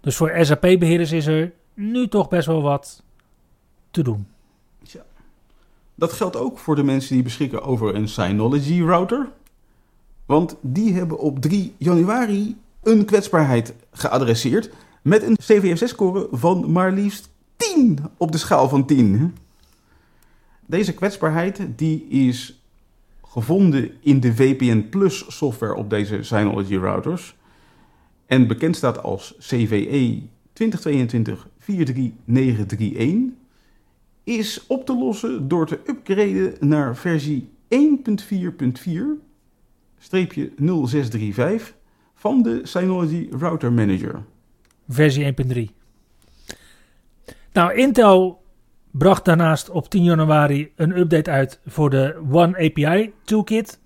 Dus 0.00 0.16
voor 0.16 0.32
SAP-beheerders 0.40 1.12
is 1.12 1.26
er 1.26 1.52
nu 1.74 2.08
toch 2.08 2.28
best 2.28 2.46
wel 2.46 2.62
wat 2.62 3.02
te 3.90 4.02
doen. 4.02 4.26
Dat 5.94 6.12
geldt 6.12 6.36
ook 6.36 6.58
voor 6.58 6.76
de 6.76 6.82
mensen 6.82 7.14
die 7.14 7.22
beschikken 7.22 7.62
over 7.62 7.94
een 7.94 8.08
Synology 8.08 8.82
router. 8.82 9.28
Want 10.26 10.56
die 10.60 10.94
hebben 10.94 11.18
op 11.18 11.40
3 11.40 11.74
januari 11.78 12.56
een 12.82 13.04
kwetsbaarheid 13.04 13.74
geadresseerd 13.92 14.70
met 15.02 15.22
een 15.22 15.36
CVSS-score 15.36 16.28
van 16.30 16.72
maar 16.72 16.92
liefst 16.92 17.30
10 17.56 17.98
op 18.16 18.32
de 18.32 18.38
schaal 18.38 18.68
van 18.68 18.86
10. 18.86 19.34
Deze 20.70 20.94
kwetsbaarheid 20.94 21.60
die 21.76 22.06
is 22.08 22.62
gevonden 23.24 23.90
in 24.00 24.20
de 24.20 24.34
VPN 24.34 24.86
Plus 24.90 25.36
software 25.36 25.74
op 25.74 25.90
deze 25.90 26.22
Synology 26.22 26.76
routers. 26.76 27.36
En 28.26 28.46
bekend 28.46 28.76
staat 28.76 29.02
als 29.02 29.34
CVE 29.38 30.22
2022-43931. 30.62 30.62
Is 34.24 34.66
op 34.66 34.86
te 34.86 34.96
lossen 34.96 35.48
door 35.48 35.66
te 35.66 35.80
upgraden 35.86 36.54
naar 36.60 36.96
versie 36.96 37.48
1.4.4-0635 37.68 37.74
van 42.14 42.42
de 42.42 42.60
Synology 42.62 43.28
Router 43.30 43.72
Manager. 43.72 44.22
Versie 44.88 45.34
1.3. 45.46 45.60
Nou, 47.52 47.74
Intel 47.74 48.39
bracht 48.90 49.24
daarnaast 49.24 49.70
op 49.70 49.90
10 49.90 50.02
januari 50.02 50.72
een 50.76 50.98
update 50.98 51.30
uit 51.30 51.60
voor 51.66 51.90
de 51.90 52.22
One 52.30 52.56
API 52.56 53.12
Toolkit, 53.24 53.80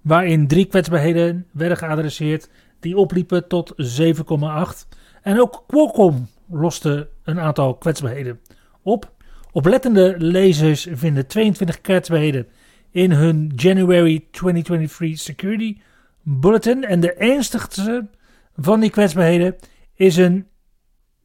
waarin 0.00 0.46
drie 0.46 0.64
kwetsbaarheden 0.64 1.46
werden 1.52 1.76
geadresseerd 1.76 2.48
die 2.80 2.96
opliepen 2.96 3.48
tot 3.48 3.74
7,8. 3.76 4.88
En 5.22 5.40
ook 5.40 5.64
Qualcomm 5.66 6.28
loste 6.48 7.08
een 7.24 7.40
aantal 7.40 7.74
kwetsbaarheden 7.74 8.40
op. 8.82 9.12
Oplettende 9.52 10.14
lezers 10.18 10.86
vinden 10.90 11.26
22 11.26 11.80
kwetsbaarheden 11.80 12.46
in 12.90 13.12
hun 13.12 13.52
January 13.56 14.24
2023 14.30 15.18
Security 15.18 15.78
Bulletin. 16.22 16.84
En 16.84 17.00
de 17.00 17.12
ernstigste 17.12 18.08
van 18.56 18.80
die 18.80 18.90
kwetsbaarheden 18.90 19.56
is 19.94 20.16
een 20.16 20.46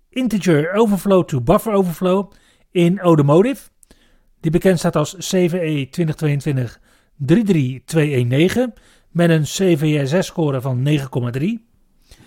integer 0.09 0.73
overflow 0.73 1.25
to 1.25 1.41
buffer 1.41 1.73
overflow 1.73 2.31
in 2.75 2.99
automotive. 2.99 3.69
Die 4.39 4.51
bekend 4.51 4.79
staat 4.79 4.95
als 4.95 5.15
CVE 5.17 5.87
2022 5.89 6.79
33219 7.15 8.73
met 9.11 9.29
een 9.29 9.43
CVSS-score 9.43 10.61
van 10.61 10.87
9,3. 10.87 10.95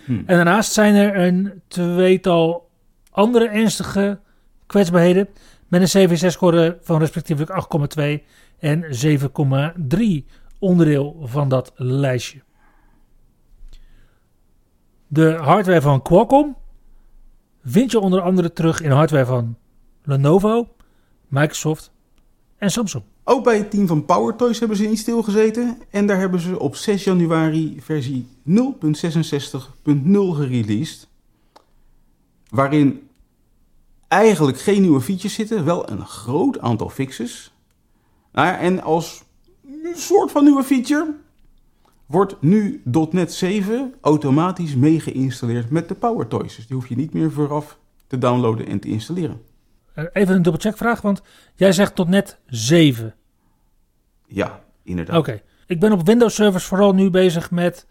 En 0.05 0.25
daarnaast 0.25 0.71
zijn 0.71 0.95
er 0.95 1.17
een 1.17 1.61
tweetal 1.67 2.69
andere 3.11 3.47
ernstige 3.47 4.19
kwetsbaarheden 4.65 5.29
met 5.67 5.81
een 5.81 6.07
CVSS-score 6.07 6.77
van 6.81 6.99
respectievelijk 6.99 7.67
8,2 7.97 8.25
en 8.59 8.83
7,3 9.93 10.25
onderdeel 10.59 11.19
van 11.23 11.49
dat 11.49 11.71
lijstje. 11.75 12.41
De 15.07 15.31
hardware 15.31 15.81
van 15.81 16.01
Qualcomm 16.01 16.55
vind 17.63 17.91
je 17.91 17.99
onder 17.99 18.21
andere 18.21 18.53
terug 18.53 18.81
in 18.81 18.91
hardware 18.91 19.25
van 19.25 19.57
Lenovo, 20.09 20.67
Microsoft 21.27 21.91
en 22.57 22.71
Samsung. 22.71 23.03
Ook 23.23 23.43
bij 23.43 23.57
het 23.57 23.71
team 23.71 23.87
van 23.87 24.05
PowerToys 24.05 24.59
hebben 24.59 24.77
ze 24.77 24.83
niet 24.83 24.99
stilgezeten. 24.99 25.77
En 25.89 26.07
daar 26.07 26.19
hebben 26.19 26.39
ze 26.39 26.59
op 26.59 26.75
6 26.75 27.03
januari 27.03 27.81
versie 27.81 28.27
0.66.0 28.47 28.53
gereleased. 30.11 31.07
Waarin 32.49 33.09
eigenlijk 34.07 34.59
geen 34.59 34.81
nieuwe 34.81 35.01
features 35.01 35.33
zitten, 35.33 35.65
wel 35.65 35.89
een 35.89 36.05
groot 36.05 36.59
aantal 36.59 36.89
fixes. 36.89 37.53
Nou, 38.31 38.57
en 38.57 38.83
als 38.83 39.23
soort 39.93 40.31
van 40.31 40.43
nieuwe 40.43 40.63
feature 40.63 41.15
wordt 42.05 42.41
nu 42.41 42.81
.NET 43.11 43.33
7 43.33 43.93
automatisch 44.01 44.75
mee 44.75 44.99
geïnstalleerd 44.99 45.69
met 45.69 45.87
de 45.87 45.95
PowerToys. 45.95 46.55
Dus 46.55 46.67
die 46.67 46.75
hoef 46.75 46.87
je 46.87 46.95
niet 46.95 47.13
meer 47.13 47.31
vooraf 47.31 47.77
te 48.07 48.17
downloaden 48.17 48.67
en 48.67 48.79
te 48.79 48.87
installeren. 48.87 49.41
Even 50.13 50.35
een 50.35 50.41
dubbelcheckvraag, 50.41 51.01
want 51.01 51.21
jij 51.55 51.71
zegt 51.71 51.95
tot 51.95 52.07
net 52.07 52.39
7. 52.45 53.15
Ja, 54.27 54.59
inderdaad. 54.83 55.17
Oké. 55.17 55.41
Ik 55.67 55.79
ben 55.79 55.91
op 55.91 56.05
Windows 56.05 56.35
servers 56.35 56.63
vooral 56.63 56.93
nu 56.93 57.09
bezig 57.09 57.51
met 57.51 57.87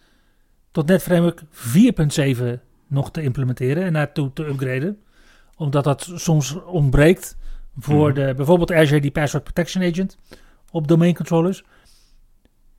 tot 0.71 0.87
net 0.87 1.03
framework 1.03 1.43
4.7 1.51 2.61
nog 2.87 3.11
te 3.11 3.23
implementeren 3.23 3.83
en 3.83 3.93
naartoe 3.93 4.33
te 4.33 4.45
upgraden. 4.47 5.03
Omdat 5.57 5.85
dat 5.85 6.11
soms 6.15 6.65
ontbreekt 6.65 7.37
voor 7.79 8.11
Mhm. 8.11 8.15
de, 8.27 8.35
bijvoorbeeld 8.35 8.73
Azure 8.73 9.01
die 9.01 9.11
Password 9.11 9.45
Protection 9.45 9.83
Agent 9.85 10.19
op 10.71 10.89
domain 10.89 11.15
controllers. 11.15 11.65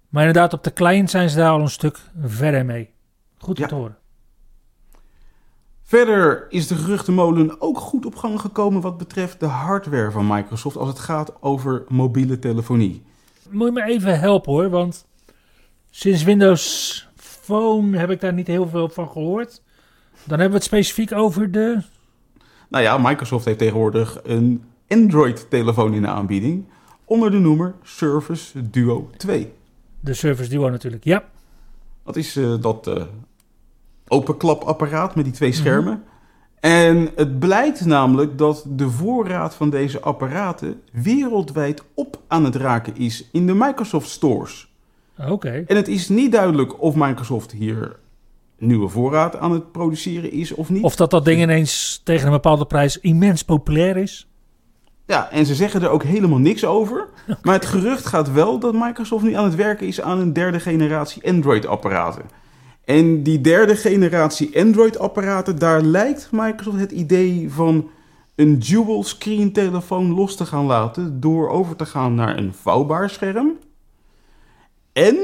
Maar 0.09 0.25
inderdaad, 0.25 0.53
op 0.53 0.63
de 0.63 0.73
client 0.73 1.09
zijn 1.09 1.29
ze 1.29 1.37
daar 1.37 1.51
al 1.51 1.61
een 1.61 1.69
stuk 1.69 1.99
verder 2.21 2.65
mee. 2.65 2.93
Goed 3.37 3.57
Ja. 3.57 3.67
te 3.67 3.75
horen. 3.75 3.97
Verder 5.89 6.45
is 6.49 6.67
de 6.67 6.75
geruchtenmolen 6.75 7.61
ook 7.61 7.77
goed 7.77 8.05
op 8.05 8.15
gang 8.15 8.41
gekomen 8.41 8.81
wat 8.81 8.97
betreft 8.97 9.39
de 9.39 9.45
hardware 9.45 10.11
van 10.11 10.27
Microsoft 10.27 10.77
als 10.77 10.87
het 10.87 10.99
gaat 10.99 11.41
over 11.41 11.83
mobiele 11.87 12.39
telefonie. 12.39 13.03
Moet 13.49 13.67
je 13.67 13.73
me 13.73 13.83
even 13.83 14.19
helpen 14.19 14.51
hoor, 14.51 14.69
want 14.69 15.05
sinds 15.89 16.23
Windows 16.23 17.07
Phone 17.15 17.97
heb 17.97 18.09
ik 18.09 18.19
daar 18.19 18.33
niet 18.33 18.47
heel 18.47 18.67
veel 18.67 18.89
van 18.89 19.09
gehoord. 19.09 19.61
Dan 20.11 20.39
hebben 20.39 20.49
we 20.49 20.55
het 20.55 20.63
specifiek 20.63 21.11
over 21.11 21.51
de... 21.51 21.81
Nou 22.67 22.83
ja, 22.83 22.97
Microsoft 22.97 23.45
heeft 23.45 23.59
tegenwoordig 23.59 24.19
een 24.23 24.63
Android-telefoon 24.87 25.93
in 25.93 26.01
de 26.01 26.07
aanbieding 26.07 26.65
onder 27.05 27.31
de 27.31 27.39
noemer 27.39 27.75
Surface 27.83 28.69
Duo 28.69 29.09
2. 29.17 29.53
De 29.99 30.13
Surface 30.13 30.49
Duo 30.49 30.69
natuurlijk, 30.69 31.03
ja. 31.03 31.23
Dat 32.03 32.15
is 32.15 32.35
eh, 32.35 32.61
dat 32.61 32.87
eh 32.87 33.03
openklapapparaat 34.09 35.15
met 35.15 35.25
die 35.25 35.33
twee 35.33 35.51
schermen. 35.51 36.03
En 36.59 37.09
het 37.15 37.39
blijkt 37.39 37.85
namelijk 37.85 38.37
dat 38.37 38.65
de 38.67 38.89
voorraad 38.89 39.55
van 39.55 39.69
deze 39.69 39.99
apparaten 39.99 40.81
wereldwijd 40.91 41.83
op 41.93 42.21
aan 42.27 42.43
het 42.43 42.55
raken 42.55 42.95
is 42.97 43.29
in 43.31 43.47
de 43.47 43.53
Microsoft 43.53 44.09
stores. 44.09 44.73
Oké. 45.27 45.63
En 45.67 45.75
het 45.75 45.87
is 45.87 46.09
niet 46.09 46.31
duidelijk 46.31 46.81
of 46.81 46.95
Microsoft 46.95 47.51
hier 47.51 47.95
nieuwe 48.57 48.89
voorraad 48.89 49.37
aan 49.37 49.51
het 49.51 49.71
produceren 49.71 50.31
is 50.31 50.53
of 50.53 50.69
niet. 50.69 50.83
Of 50.83 50.95
dat 50.95 51.11
dat 51.11 51.25
ding 51.25 51.41
ineens 51.41 52.01
tegen 52.03 52.25
een 52.25 52.31
bepaalde 52.31 52.65
prijs 52.65 52.99
immens 52.99 53.43
populair 53.43 53.97
is. 53.97 54.27
Ja, 55.05 55.31
en 55.31 55.45
ze 55.45 55.55
zeggen 55.55 55.81
er 55.81 55.89
ook 55.89 56.03
helemaal 56.03 56.39
niks 56.39 56.65
over. 56.65 57.07
Maar 57.43 57.53
het 57.53 57.65
gerucht 57.65 58.05
gaat 58.05 58.31
wel 58.31 58.59
dat 58.59 58.73
Microsoft 58.73 59.23
nu 59.23 59.33
aan 59.33 59.43
het 59.43 59.55
werken 59.55 59.87
is 59.87 60.01
aan 60.01 60.19
een 60.19 60.33
derde 60.33 60.59
generatie 60.59 61.27
Android-apparaten. 61.27 62.23
En 62.89 63.23
die 63.23 63.41
derde 63.41 63.75
generatie 63.75 64.59
Android-apparaten, 64.59 65.59
daar 65.59 65.81
lijkt 65.81 66.29
Microsoft 66.31 66.79
het 66.79 66.91
idee 66.91 67.51
van 67.51 67.89
een 68.35 68.59
dual 68.59 69.03
screen 69.03 69.51
telefoon 69.51 70.13
los 70.13 70.35
te 70.35 70.45
gaan 70.45 70.65
laten 70.65 71.19
door 71.19 71.49
over 71.49 71.75
te 71.75 71.85
gaan 71.85 72.15
naar 72.15 72.37
een 72.37 72.53
vouwbaar 72.53 73.09
scherm. 73.09 73.57
En 74.93 75.17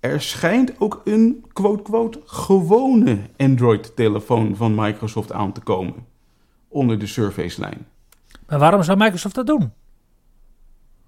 er 0.00 0.22
schijnt 0.22 0.80
ook 0.80 1.00
een 1.04 1.44
quote-quote 1.52 2.20
gewone 2.24 3.18
Android-telefoon 3.36 4.56
van 4.56 4.74
Microsoft 4.74 5.32
aan 5.32 5.52
te 5.52 5.60
komen 5.60 6.06
onder 6.68 6.98
de 6.98 7.06
Surface-lijn. 7.06 7.86
Maar 8.46 8.58
waarom 8.58 8.82
zou 8.82 8.98
Microsoft 8.98 9.34
dat 9.34 9.46
doen? 9.46 9.72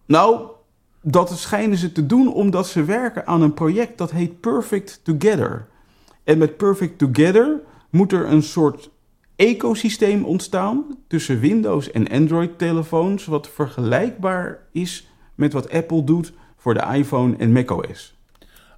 Nou, 0.06 0.46
dat 1.00 1.30
schijnen 1.38 1.78
ze 1.78 1.92
te 1.92 2.06
doen 2.06 2.32
omdat 2.32 2.66
ze 2.66 2.84
werken 2.84 3.26
aan 3.26 3.42
een 3.42 3.54
project 3.54 3.98
dat 3.98 4.10
heet 4.10 4.40
Perfect 4.40 5.00
Together. 5.04 5.70
En 6.24 6.38
met 6.38 6.56
Perfect 6.56 6.98
Together 6.98 7.60
moet 7.90 8.12
er 8.12 8.26
een 8.26 8.42
soort 8.42 8.90
ecosysteem 9.36 10.24
ontstaan 10.24 10.98
tussen 11.08 11.40
Windows 11.40 11.90
en 11.90 12.08
Android-telefoons, 12.08 13.24
wat 13.24 13.48
vergelijkbaar 13.48 14.58
is 14.72 15.08
met 15.34 15.52
wat 15.52 15.70
Apple 15.70 16.04
doet 16.04 16.32
voor 16.56 16.74
de 16.74 16.86
iPhone 16.92 17.36
en 17.36 17.52
macOS. 17.52 18.16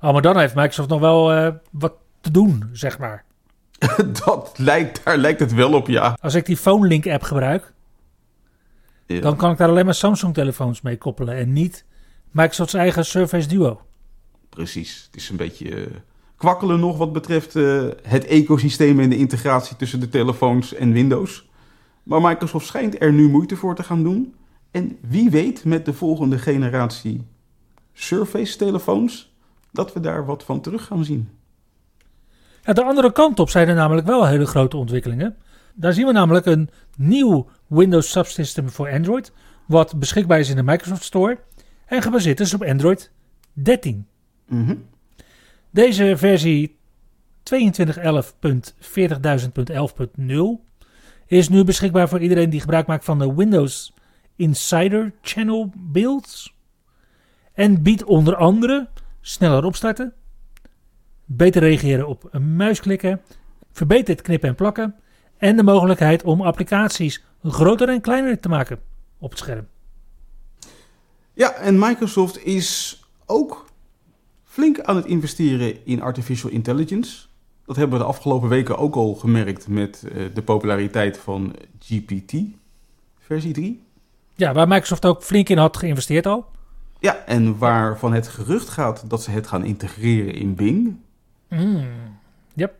Oh, 0.00 0.12
maar 0.12 0.22
dan 0.22 0.38
heeft 0.38 0.54
Microsoft 0.54 0.88
nog 0.88 1.00
wel 1.00 1.32
eh, 1.32 1.52
wat 1.70 1.94
te 2.20 2.30
doen, 2.30 2.68
zeg 2.72 2.98
maar. 2.98 3.24
dat 4.24 4.52
lijkt, 4.56 5.04
daar 5.04 5.16
lijkt 5.16 5.40
het 5.40 5.54
wel 5.54 5.72
op, 5.72 5.88
ja. 5.88 6.16
Als 6.20 6.34
ik 6.34 6.46
die 6.46 6.56
Phone 6.56 6.86
Link 6.86 7.06
app 7.06 7.22
gebruik, 7.22 7.72
Ja. 9.06 9.20
dan 9.20 9.36
kan 9.36 9.50
ik 9.50 9.56
daar 9.58 9.68
alleen 9.68 9.84
maar 9.84 9.94
Samsung 9.94 10.34
telefoons 10.34 10.80
mee 10.80 10.98
koppelen 10.98 11.34
en 11.36 11.52
niet 11.52 11.84
Microsoft's 12.30 12.74
eigen 12.74 13.04
Surface 13.04 13.48
Duo. 13.48 13.80
Precies. 14.48 15.02
Het 15.06 15.16
is 15.20 15.28
een 15.30 15.36
beetje 15.36 15.84
eh, 15.84 15.86
kwakkelen 16.44 16.80
nog 16.80 16.96
wat 16.96 17.12
betreft 17.12 17.56
eh, 17.56 17.84
het 18.02 18.26
ecosysteem 18.26 19.00
en 19.00 19.10
de 19.10 19.16
integratie 19.16 19.76
tussen 19.76 20.00
de 20.00 20.08
telefoons 20.08 20.74
en 20.74 20.92
Windows. 20.92 21.48
Maar 22.02 22.20
Microsoft 22.20 22.66
schijnt 22.66 23.02
er 23.02 23.12
nu 23.12 23.28
moeite 23.28 23.56
voor 23.56 23.74
te 23.74 23.82
gaan 23.82 24.02
doen. 24.02 24.34
En 24.70 24.98
wie 25.08 25.30
weet 25.30 25.64
met 25.64 25.84
de 25.84 25.92
volgende 25.92 26.38
generatie 26.38 27.26
Surface-telefoons 27.92 29.34
dat 29.72 29.92
we 29.92 30.00
daar 30.00 30.26
wat 30.26 30.44
van 30.44 30.60
terug 30.60 30.84
gaan 30.84 31.04
zien. 31.04 31.28
Ja, 32.62 32.72
de 32.72 32.84
andere 32.84 33.12
kant 33.12 33.40
op 33.40 33.50
zijn 33.50 33.68
er 33.68 33.74
namelijk 33.74 34.06
wel 34.06 34.26
hele 34.26 34.46
grote 34.46 34.76
ontwikkelingen. 34.76 35.36
Daar 35.74 35.92
zien 35.92 36.06
we 36.06 36.12
namelijk 36.12 36.46
een 36.46 36.70
nieuw 36.96 37.46
Windows 37.66 38.10
subsystem 38.10 38.70
voor 38.70 38.90
Android, 38.90 39.32
wat 39.66 39.98
beschikbaar 39.98 40.38
is 40.38 40.50
in 40.50 40.56
de 40.56 40.62
Microsoft 40.62 41.04
Store 41.04 41.38
en 41.86 42.02
gebaseerd 42.02 42.40
is 42.40 42.54
op 42.54 42.62
Android 42.62 43.10
13. 43.52 44.06
Mhm. 44.46 44.74
Deze 45.74 46.16
versie 46.16 46.78
2211.40.11.0 47.54 47.62
is 51.26 51.48
nu 51.48 51.64
beschikbaar 51.64 52.08
voor 52.08 52.20
iedereen 52.20 52.50
die 52.50 52.60
gebruik 52.60 52.86
maakt 52.86 53.04
van 53.04 53.18
de 53.18 53.34
Windows 53.34 53.94
Insider 54.36 55.12
Channel 55.22 55.72
builds. 55.76 56.54
En 57.52 57.82
biedt 57.82 58.04
onder 58.04 58.36
andere 58.36 58.88
sneller 59.20 59.64
opstarten, 59.64 60.12
beter 61.24 61.62
reageren 61.62 62.08
op 62.08 62.28
een 62.30 62.56
muisklikken, 62.56 63.20
verbeterd 63.72 64.22
knippen 64.22 64.48
en 64.48 64.54
plakken 64.54 64.94
en 65.36 65.56
de 65.56 65.62
mogelijkheid 65.62 66.24
om 66.24 66.42
applicaties 66.42 67.24
groter 67.42 67.88
en 67.88 68.00
kleiner 68.00 68.40
te 68.40 68.48
maken 68.48 68.80
op 69.18 69.30
het 69.30 69.38
scherm. 69.38 69.68
Ja, 71.32 71.52
en 71.54 71.78
Microsoft 71.78 72.44
is 72.44 73.00
ook 73.26 73.72
flink 74.54 74.80
aan 74.80 74.96
het 74.96 75.06
investeren 75.06 75.86
in 75.86 76.02
artificial 76.02 76.50
intelligence. 76.50 77.26
Dat 77.66 77.76
hebben 77.76 77.98
we 77.98 78.04
de 78.04 78.10
afgelopen 78.10 78.48
weken 78.48 78.78
ook 78.78 78.94
al 78.94 79.14
gemerkt 79.14 79.68
met 79.68 80.04
eh, 80.12 80.22
de 80.34 80.42
populariteit 80.42 81.18
van 81.18 81.52
GPT, 81.78 82.34
versie 83.18 83.52
3. 83.52 83.82
Ja, 84.34 84.52
waar 84.52 84.68
Microsoft 84.68 85.04
ook 85.06 85.22
flink 85.22 85.48
in 85.48 85.58
had 85.58 85.76
geïnvesteerd 85.76 86.26
al. 86.26 86.46
Ja, 87.00 87.16
en 87.26 87.58
waarvan 87.58 88.12
het 88.12 88.28
gerucht 88.28 88.68
gaat 88.68 89.04
dat 89.10 89.22
ze 89.22 89.30
het 89.30 89.46
gaan 89.46 89.64
integreren 89.64 90.34
in 90.34 90.54
Bing. 90.54 90.96
Mm, 91.48 91.84
yep. 92.54 92.74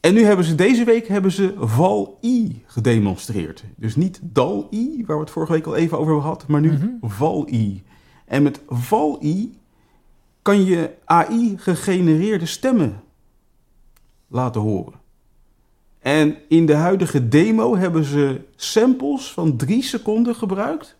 En 0.00 0.14
nu 0.14 0.24
hebben 0.24 0.44
ze 0.44 0.54
deze 0.54 0.84
week 0.84 1.08
hebben 1.08 1.32
ze 1.32 1.54
Val-I 1.58 2.62
gedemonstreerd. 2.66 3.64
Dus 3.76 3.96
niet 3.96 4.20
Dal-I, 4.22 5.04
waar 5.06 5.16
we 5.16 5.22
het 5.22 5.32
vorige 5.32 5.52
week 5.52 5.66
al 5.66 5.76
even 5.76 5.98
over 5.98 6.12
hebben 6.12 6.22
gehad, 6.30 6.46
maar 6.46 6.60
nu 6.60 6.70
Mhm. 6.72 6.86
Val-I. 7.00 7.82
En 8.24 8.42
met 8.42 8.60
Val-I 8.68 9.56
kan 10.48 10.64
je 10.64 10.90
AI-gegenereerde 11.04 12.46
stemmen 12.46 13.00
laten 14.28 14.60
horen. 14.60 15.00
En 15.98 16.36
in 16.48 16.66
de 16.66 16.74
huidige 16.74 17.28
demo 17.28 17.76
hebben 17.76 18.04
ze 18.04 18.40
samples 18.56 19.32
van 19.32 19.56
drie 19.56 19.82
seconden 19.82 20.34
gebruikt 20.34 20.96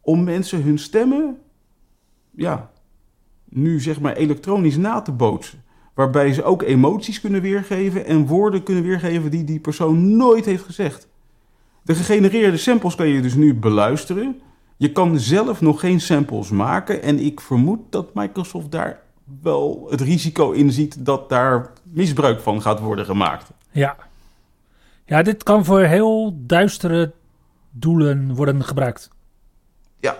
om 0.00 0.24
mensen 0.24 0.62
hun 0.62 0.78
stemmen, 0.78 1.38
ja, 2.30 2.70
nu 3.44 3.80
zeg 3.80 4.00
maar 4.00 4.16
elektronisch 4.16 4.76
na 4.76 5.00
te 5.00 5.12
bootsen. 5.12 5.62
Waarbij 5.94 6.32
ze 6.32 6.42
ook 6.42 6.62
emoties 6.62 7.20
kunnen 7.20 7.42
weergeven 7.42 8.06
en 8.06 8.26
woorden 8.26 8.62
kunnen 8.62 8.84
weergeven 8.84 9.30
die 9.30 9.44
die 9.44 9.60
persoon 9.60 10.16
nooit 10.16 10.44
heeft 10.44 10.64
gezegd. 10.64 11.08
De 11.82 11.94
gegenereerde 11.94 12.56
samples 12.56 12.94
kan 12.94 13.08
je 13.08 13.20
dus 13.20 13.34
nu 13.34 13.54
beluisteren. 13.54 14.40
Je 14.80 14.92
kan 14.92 15.18
zelf 15.18 15.60
nog 15.60 15.80
geen 15.80 16.00
samples 16.00 16.50
maken. 16.50 17.02
En 17.02 17.18
ik 17.18 17.40
vermoed 17.40 17.80
dat 17.90 18.14
Microsoft 18.14 18.70
daar 18.70 19.02
wel 19.42 19.86
het 19.90 20.00
risico 20.00 20.50
in 20.50 20.72
ziet 20.72 21.04
dat 21.04 21.28
daar 21.28 21.72
misbruik 21.82 22.40
van 22.40 22.62
gaat 22.62 22.80
worden 22.80 23.04
gemaakt. 23.04 23.50
Ja. 23.70 23.96
Ja, 25.04 25.22
dit 25.22 25.42
kan 25.42 25.64
voor 25.64 25.80
heel 25.80 26.34
duistere 26.36 27.12
doelen 27.70 28.34
worden 28.34 28.64
gebruikt. 28.64 29.10
Ja. 29.98 30.16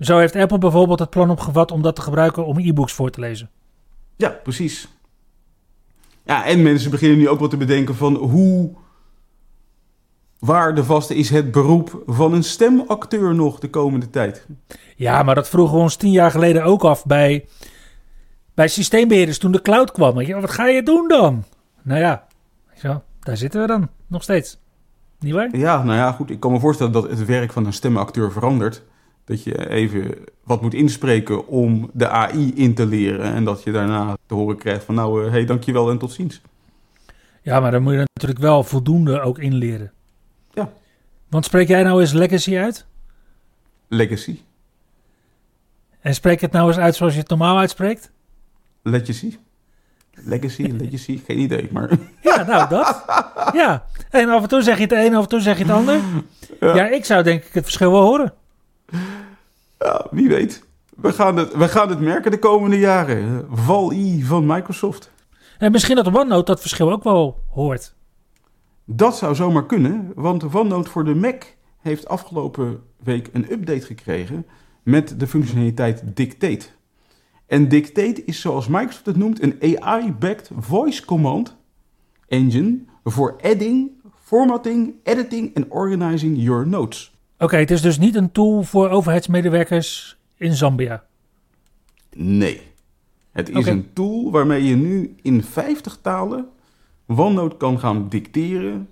Zo 0.00 0.18
heeft 0.18 0.36
Apple 0.36 0.58
bijvoorbeeld 0.58 0.98
het 0.98 1.10
plan 1.10 1.30
opgevat 1.30 1.70
om 1.70 1.82
dat 1.82 1.96
te 1.96 2.02
gebruiken 2.02 2.46
om 2.46 2.58
e-books 2.58 2.92
voor 2.92 3.10
te 3.10 3.20
lezen. 3.20 3.50
Ja, 4.16 4.28
precies. 4.28 4.88
Ja, 6.24 6.44
en 6.44 6.62
mensen 6.62 6.90
beginnen 6.90 7.18
nu 7.18 7.28
ook 7.28 7.38
wel 7.38 7.48
te 7.48 7.56
bedenken 7.56 7.94
van 7.94 8.14
hoe 8.14 8.74
waardevast 10.44 11.10
is 11.10 11.30
het 11.30 11.50
beroep 11.50 12.02
van 12.06 12.32
een 12.32 12.44
stemacteur 12.44 13.34
nog 13.34 13.58
de 13.58 13.70
komende 13.70 14.10
tijd. 14.10 14.46
Ja, 14.96 15.22
maar 15.22 15.34
dat 15.34 15.48
vroegen 15.48 15.76
we 15.76 15.82
ons 15.82 15.96
tien 15.96 16.10
jaar 16.10 16.30
geleden 16.30 16.64
ook 16.64 16.84
af 16.84 17.04
bij, 17.06 17.46
bij 18.54 18.68
systeembeheerders 18.68 19.38
toen 19.38 19.52
de 19.52 19.62
cloud 19.62 19.92
kwam. 19.92 20.20
Je, 20.20 20.40
wat 20.40 20.50
ga 20.50 20.66
je 20.66 20.82
doen 20.82 21.08
dan? 21.08 21.44
Nou 21.82 22.00
ja, 22.00 22.26
zo, 22.74 23.02
daar 23.20 23.36
zitten 23.36 23.60
we 23.60 23.66
dan 23.66 23.88
nog 24.06 24.22
steeds. 24.22 24.58
Niet 25.18 25.32
waar? 25.34 25.56
Ja, 25.56 25.82
nou 25.82 25.98
ja, 25.98 26.12
goed. 26.12 26.30
Ik 26.30 26.40
kan 26.40 26.52
me 26.52 26.60
voorstellen 26.60 26.92
dat 26.92 27.10
het 27.10 27.24
werk 27.24 27.52
van 27.52 27.66
een 27.66 27.72
stemacteur 27.72 28.32
verandert. 28.32 28.82
Dat 29.24 29.44
je 29.44 29.68
even 29.68 30.14
wat 30.44 30.62
moet 30.62 30.74
inspreken 30.74 31.46
om 31.46 31.90
de 31.92 32.08
AI 32.08 32.52
in 32.54 32.74
te 32.74 32.86
leren. 32.86 33.34
En 33.34 33.44
dat 33.44 33.62
je 33.62 33.72
daarna 33.72 34.16
te 34.26 34.34
horen 34.34 34.56
krijgt 34.56 34.84
van 34.84 34.94
nou, 34.94 35.24
hé, 35.24 35.30
hey, 35.30 35.44
dankjewel 35.44 35.90
en 35.90 35.98
tot 35.98 36.12
ziens. 36.12 36.40
Ja, 37.42 37.60
maar 37.60 37.70
dan 37.70 37.82
moet 37.82 37.92
je 37.92 38.06
natuurlijk 38.14 38.40
wel 38.40 38.62
voldoende 38.62 39.20
ook 39.20 39.38
inleren. 39.38 39.92
Want 41.28 41.44
spreek 41.44 41.68
jij 41.68 41.82
nou 41.82 42.00
eens 42.00 42.12
legacy 42.12 42.56
uit? 42.56 42.86
Legacy. 43.88 44.40
En 46.00 46.14
spreek 46.14 46.40
het 46.40 46.52
nou 46.52 46.68
eens 46.68 46.78
uit 46.78 46.94
zoals 46.96 47.12
je 47.12 47.18
het 47.20 47.28
normaal 47.28 47.58
uitspreekt? 47.58 48.10
Legacy. 48.82 49.38
Legacy, 50.12 50.62
legacy, 50.80 51.20
geen 51.26 51.38
idee, 51.38 51.68
maar... 51.72 51.90
Ja, 52.22 52.42
nou 52.42 52.68
dat. 52.68 53.04
Ja, 53.52 53.84
en 54.10 54.28
af 54.28 54.42
en 54.42 54.48
toe 54.48 54.62
zeg 54.62 54.76
je 54.76 54.82
het 54.82 54.92
een, 54.92 55.14
af 55.14 55.22
en 55.22 55.28
toe 55.28 55.40
zeg 55.40 55.58
je 55.58 55.64
het 55.64 55.72
ander. 55.72 56.00
Ja. 56.60 56.74
Ja, 56.74 56.86
ik 56.88 57.04
zou 57.04 57.22
denk 57.22 57.44
ik 57.44 57.52
het 57.52 57.64
verschil 57.64 57.90
wel 57.90 58.02
horen. 58.02 58.32
Ja, 59.78 60.06
wie 60.10 60.28
weet. 60.28 60.62
We 60.96 61.12
gaan, 61.12 61.36
het, 61.36 61.54
we 61.56 61.68
gaan 61.68 61.88
het 61.88 62.00
merken 62.00 62.30
de 62.30 62.38
komende 62.38 62.78
jaren. 62.78 63.46
Val-I 63.52 64.24
van 64.24 64.46
Microsoft. 64.46 65.10
En 65.58 65.72
misschien 65.72 65.96
dat 65.96 66.06
OneNote 66.06 66.44
dat 66.44 66.60
verschil 66.60 66.92
ook 66.92 67.04
wel 67.04 67.42
hoort. 67.50 67.94
Dat 68.84 69.16
zou 69.16 69.34
zomaar 69.34 69.66
kunnen, 69.66 70.12
want 70.14 70.54
OneNote 70.54 70.90
voor 70.90 71.04
de 71.04 71.14
Mac 71.14 71.42
heeft 71.80 72.08
afgelopen 72.08 72.82
week 72.96 73.28
een 73.32 73.52
update 73.52 73.86
gekregen 73.86 74.46
met 74.82 75.20
de 75.20 75.26
functionaliteit 75.26 76.02
Dictate. 76.16 76.66
En 77.46 77.68
Dictate 77.68 78.24
is 78.24 78.40
zoals 78.40 78.68
Microsoft 78.68 79.06
het 79.06 79.16
noemt 79.16 79.42
een 79.42 79.82
AI-backed 79.82 80.50
voice 80.58 81.04
command 81.04 81.56
engine 82.28 82.78
voor 83.04 83.36
adding, 83.42 83.90
formatting, 84.22 84.94
editing 85.02 85.54
en 85.54 85.70
organizing 85.70 86.42
your 86.42 86.66
notes. 86.66 87.14
Oké, 87.38 87.56
het 87.56 87.70
is 87.70 87.82
dus 87.82 87.98
niet 87.98 88.14
een 88.14 88.32
tool 88.32 88.62
voor 88.62 88.88
overheidsmedewerkers 88.88 90.16
in 90.36 90.52
Zambia. 90.52 91.04
Nee. 92.16 92.60
Het 93.30 93.48
is 93.48 93.66
een 93.66 93.92
tool 93.92 94.30
waarmee 94.30 94.64
je 94.64 94.76
nu 94.76 95.14
in 95.22 95.42
50 95.42 95.98
talen 96.02 96.48
OneNote 97.06 97.56
kan 97.56 97.78
gaan 97.78 98.08
dicteren. 98.08 98.88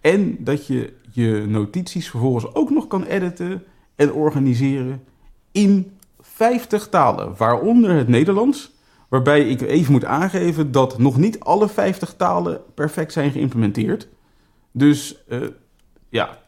En 0.00 0.36
dat 0.44 0.66
je 0.66 0.92
je 1.10 1.44
notities 1.48 2.10
vervolgens 2.10 2.54
ook 2.54 2.70
nog 2.70 2.86
kan 2.86 3.04
editen 3.04 3.64
en 3.96 4.12
organiseren 4.12 5.04
in 5.52 5.98
50 6.20 6.88
talen. 6.88 7.34
Waaronder 7.36 7.90
het 7.90 8.08
Nederlands. 8.08 8.70
Waarbij 9.08 9.48
ik 9.48 9.60
even 9.60 9.92
moet 9.92 10.04
aangeven 10.04 10.72
dat 10.72 10.98
nog 10.98 11.16
niet 11.16 11.40
alle 11.40 11.68
50 11.68 12.14
talen 12.16 12.60
perfect 12.74 13.12
zijn 13.12 13.30
geïmplementeerd. 13.30 14.08
Dus 14.70 15.24
eh, 15.28 15.40
ja, 16.08 16.42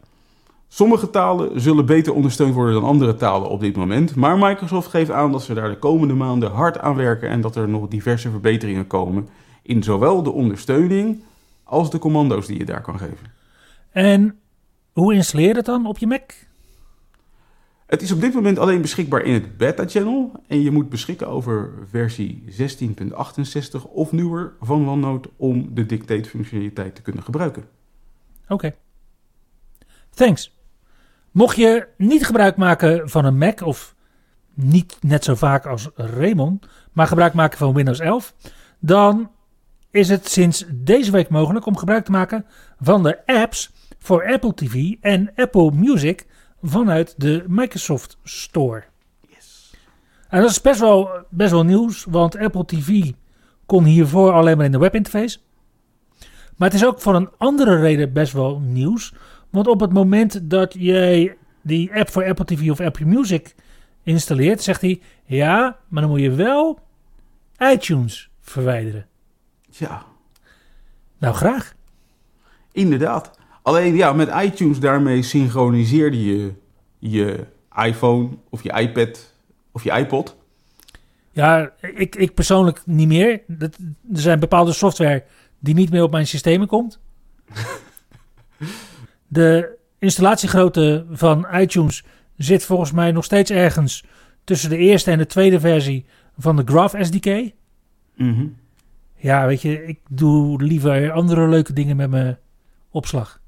Sommige 0.75 1.09
talen 1.09 1.61
zullen 1.61 1.85
beter 1.85 2.13
ondersteund 2.13 2.53
worden 2.53 2.73
dan 2.73 2.83
andere 2.83 3.15
talen 3.15 3.49
op 3.49 3.59
dit 3.59 3.75
moment. 3.75 4.15
Maar 4.15 4.37
Microsoft 4.37 4.89
geeft 4.89 5.11
aan 5.11 5.31
dat 5.31 5.43
ze 5.43 5.53
daar 5.53 5.69
de 5.69 5.77
komende 5.77 6.13
maanden 6.13 6.51
hard 6.51 6.79
aan 6.79 6.95
werken 6.95 7.29
en 7.29 7.41
dat 7.41 7.55
er 7.55 7.69
nog 7.69 7.87
diverse 7.87 8.29
verbeteringen 8.29 8.87
komen 8.87 9.29
in 9.65 9.83
zowel 9.83 10.23
de 10.23 10.31
ondersteuning 10.31 11.23
als 11.63 11.91
de 11.91 11.99
commando's 11.99 12.47
die 12.47 12.57
je 12.57 12.65
daar 12.65 12.81
kan 12.81 12.97
geven. 12.97 13.33
En 13.91 14.39
hoe 14.91 15.13
installeer 15.13 15.47
je 15.47 15.53
dat 15.53 15.65
dan 15.65 15.85
op 15.85 15.97
je 15.97 16.07
Mac? 16.07 16.31
Het 17.85 18.01
is 18.01 18.11
op 18.11 18.21
dit 18.21 18.33
moment 18.33 18.59
alleen 18.59 18.81
beschikbaar 18.81 19.21
in 19.21 19.33
het 19.33 19.57
beta-channel 19.57 20.31
en 20.47 20.61
je 20.61 20.71
moet 20.71 20.89
beschikken 20.89 21.27
over 21.27 21.73
versie 21.89 22.43
16.68 22.47 23.91
of 23.91 24.11
nieuwer 24.11 24.53
van 24.59 24.89
OneNote 24.89 25.29
om 25.35 25.73
de 25.73 25.85
dictate-functionaliteit 25.85 26.95
te 26.95 27.01
kunnen 27.01 27.23
gebruiken. 27.23 27.65
Oké. 28.47 28.75
Thanks. 30.09 30.57
Mocht 31.31 31.55
je 31.55 31.87
niet 31.97 32.25
gebruik 32.25 32.57
maken 32.57 33.09
van 33.09 33.25
een 33.25 33.37
Mac 33.37 33.61
of 33.61 33.95
niet 34.53 34.97
net 35.01 35.23
zo 35.23 35.35
vaak 35.35 35.65
als 35.65 35.89
Raymond, 35.95 36.67
maar 36.91 37.07
gebruik 37.07 37.33
maken 37.33 37.57
van 37.57 37.73
Windows 37.73 37.99
11, 37.99 38.33
dan 38.79 39.29
is 39.95 40.09
het 40.09 40.27
sinds 40.29 40.65
deze 40.73 41.11
week 41.11 41.29
mogelijk 41.29 41.65
om 41.65 41.77
gebruik 41.77 42.05
te 42.05 42.11
maken 42.11 42.45
van 42.79 43.03
de 43.03 43.25
apps 43.25 43.71
voor 43.99 44.31
Apple 44.31 44.53
TV 44.53 44.93
en 45.01 45.31
Apple 45.35 45.71
Music 45.71 46.25
vanuit 46.61 47.13
de 47.17 47.43
Microsoft 47.47 48.17
Store. 48.23 48.83
En 50.29 50.41
dat 50.41 50.49
is 50.49 50.61
best 50.61 50.79
wel, 50.79 51.09
best 51.29 51.51
wel 51.51 51.63
nieuws, 51.63 52.05
want 52.09 52.37
Apple 52.37 52.65
TV 52.65 53.11
kon 53.65 53.83
hiervoor 53.83 54.31
alleen 54.31 54.57
maar 54.57 54.65
in 54.65 54.71
de 54.71 54.77
webinterface. 54.77 55.39
Maar 56.55 56.69
het 56.69 56.81
is 56.81 56.85
ook 56.85 57.01
voor 57.01 57.15
een 57.15 57.29
andere 57.37 57.79
reden 57.79 58.13
best 58.13 58.33
wel 58.33 58.59
nieuws. 58.59 59.13
Want 59.49 59.67
op 59.67 59.79
het 59.79 59.93
moment 59.93 60.49
dat 60.49 60.75
jij 60.77 61.37
die 61.61 61.93
app 61.93 62.09
voor 62.09 62.25
Apple 62.25 62.45
TV 62.45 62.69
of 62.69 62.79
Apple 62.79 63.05
Music 63.05 63.55
installeert, 64.03 64.61
zegt 64.61 64.81
hij: 64.81 65.01
Ja, 65.25 65.77
maar 65.87 66.01
dan 66.01 66.11
moet 66.11 66.21
je 66.21 66.31
wel 66.31 66.79
iTunes 67.57 68.29
verwijderen. 68.39 69.07
Ja, 69.77 70.05
Nou, 71.17 71.35
graag. 71.35 71.75
Inderdaad. 72.71 73.39
Alleen 73.61 73.95
ja, 73.95 74.13
met 74.13 74.29
iTunes 74.43 74.79
daarmee 74.79 75.21
synchroniseerde 75.21 76.23
je 76.23 76.53
je 76.99 77.45
iPhone 77.83 78.29
of 78.49 78.63
je 78.63 78.73
iPad 78.73 79.33
of 79.71 79.83
je 79.83 79.91
iPod. 79.91 80.35
Ja, 81.31 81.71
ik, 81.81 82.15
ik 82.15 82.33
persoonlijk 82.33 82.81
niet 82.85 83.07
meer. 83.07 83.41
Dat, 83.47 83.77
er 84.13 84.19
zijn 84.19 84.39
bepaalde 84.39 84.73
software 84.73 85.23
die 85.59 85.73
niet 85.73 85.89
meer 85.89 86.03
op 86.03 86.11
mijn 86.11 86.27
systemen 86.27 86.67
komt. 86.67 86.99
De 89.27 89.77
installatiegrootte 89.99 91.05
van 91.11 91.47
iTunes 91.53 92.03
zit 92.37 92.63
volgens 92.63 92.91
mij 92.91 93.11
nog 93.11 93.23
steeds 93.23 93.51
ergens 93.51 94.03
tussen 94.43 94.69
de 94.69 94.77
eerste 94.77 95.11
en 95.11 95.17
de 95.17 95.25
tweede 95.25 95.59
versie 95.59 96.05
van 96.37 96.55
de 96.55 96.63
Graph 96.65 96.95
SDK. 97.01 97.51
Mhm. 98.15 98.47
Ja, 99.15 99.45
weet 99.45 99.61
je, 99.61 99.85
ik 99.85 99.99
doe 100.09 100.63
liever 100.63 101.11
andere 101.11 101.47
leuke 101.47 101.73
dingen 101.73 101.95
met 101.95 102.09
mijn 102.09 102.37
opslag. 102.89 103.41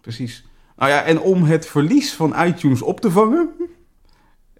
Precies. 0.00 0.44
Nou 0.76 0.90
ja, 0.90 1.02
en 1.02 1.20
om 1.20 1.42
het 1.42 1.66
verlies 1.66 2.14
van 2.14 2.34
iTunes 2.44 2.82
op 2.82 3.00
te 3.00 3.10
vangen, 3.10 3.50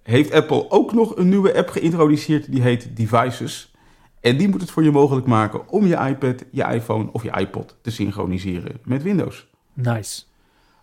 heeft 0.02 0.32
Apple 0.32 0.70
ook 0.70 0.92
nog 0.92 1.16
een 1.16 1.28
nieuwe 1.28 1.54
app 1.56 1.68
geïntroduceerd 1.68 2.52
die 2.52 2.62
heet 2.62 2.96
Devices. 2.96 3.74
En 4.20 4.36
die 4.36 4.48
moet 4.48 4.60
het 4.60 4.70
voor 4.70 4.82
je 4.82 4.90
mogelijk 4.90 5.26
maken 5.26 5.68
om 5.68 5.86
je 5.86 5.96
iPad, 5.96 6.44
je 6.50 6.64
iPhone 6.64 7.12
of 7.12 7.22
je 7.22 7.30
iPod 7.38 7.76
te 7.82 7.90
synchroniseren 7.90 8.80
met 8.84 9.02
Windows. 9.02 9.46
Nice. 9.72 10.22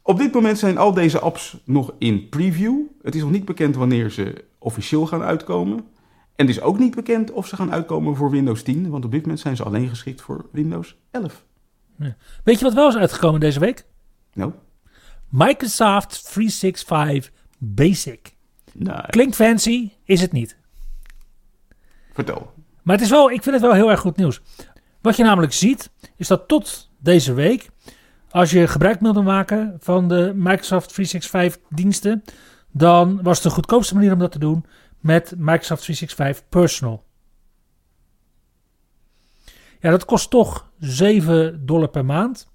Op 0.02 0.18
dit 0.18 0.34
moment 0.34 0.60
zijn 0.60 0.78
al 0.78 0.94
deze 0.94 1.20
apps 1.20 1.62
nog 1.66 1.94
in 1.98 2.30
preview. 2.30 2.80
Het 3.02 3.16
is 3.16 3.22
nog 3.22 3.32
niet 3.32 3.46
bekend 3.46 3.76
wanneer 3.76 4.10
ze 4.10 4.46
officieel 4.58 5.06
gaan 5.06 5.22
uitkomen. 5.22 5.86
En 6.38 6.46
het 6.48 6.56
is 6.56 6.62
ook 6.62 6.80
niet 6.80 6.96
bekend 6.96 7.32
of 7.32 7.48
ze 7.48 7.56
gaan 7.56 7.72
uitkomen 7.72 8.16
voor 8.16 8.30
Windows 8.30 8.62
10, 8.64 8.90
want 8.90 9.06
op 9.06 9.12
dit 9.12 9.22
moment 9.22 9.40
zijn 9.40 9.56
ze 9.56 9.64
alleen 9.64 9.90
geschikt 9.90 10.22
voor 10.22 10.46
Windows 10.52 10.96
11. 11.12 11.46
Weet 12.44 12.60
je 12.60 12.66
wat 12.66 12.74
wel 12.74 12.88
is 12.88 12.96
uitgekomen 12.96 13.40
deze 13.40 13.60
week? 13.60 13.86
Nou, 14.34 14.52
Microsoft 15.30 16.10
365 16.34 17.32
Basic. 17.58 18.36
nee, 18.74 19.02
Klinkt 19.10 19.36
fancy, 19.36 19.92
is 20.04 20.22
het 20.22 20.32
niet. 20.32 20.58
vertel. 22.14 22.54
Maar 22.84 22.96
het 22.96 23.06
is 23.06 23.12
wel, 23.12 23.32
ik 23.32 23.44
vind 23.44 23.56
het 23.56 23.64
wel 23.64 23.74
heel 23.74 23.90
erg 23.92 24.00
goed 24.00 24.18
nieuws. 24.18 24.42
Wat 25.02 25.16
je 25.18 25.24
namelijk 25.24 25.54
ziet, 25.54 25.90
is 26.16 26.28
dat 26.28 26.48
tot 26.48 26.90
deze 27.00 27.34
week, 27.34 27.70
als 28.30 28.52
je 28.52 28.68
gebruik 28.68 29.00
wilde 29.00 29.22
maken 29.22 29.76
van 29.80 30.08
de 30.08 30.32
Microsoft 30.36 30.90
365 30.94 31.62
diensten, 31.70 32.24
dan 32.72 33.22
was 33.24 33.42
de 33.42 33.50
goedkoopste 33.50 33.94
manier 33.94 34.14
om 34.14 34.20
dat 34.20 34.32
te 34.32 34.40
doen 34.40 34.66
met 35.00 35.34
Microsoft 35.38 35.82
365 35.84 36.50
Personal. 36.50 37.06
Ja, 39.80 39.90
dat 39.90 40.06
kost 40.06 40.30
toch 40.30 40.72
7 40.80 41.66
dollar 41.66 41.90
per 41.90 42.06
maand. 42.06 42.52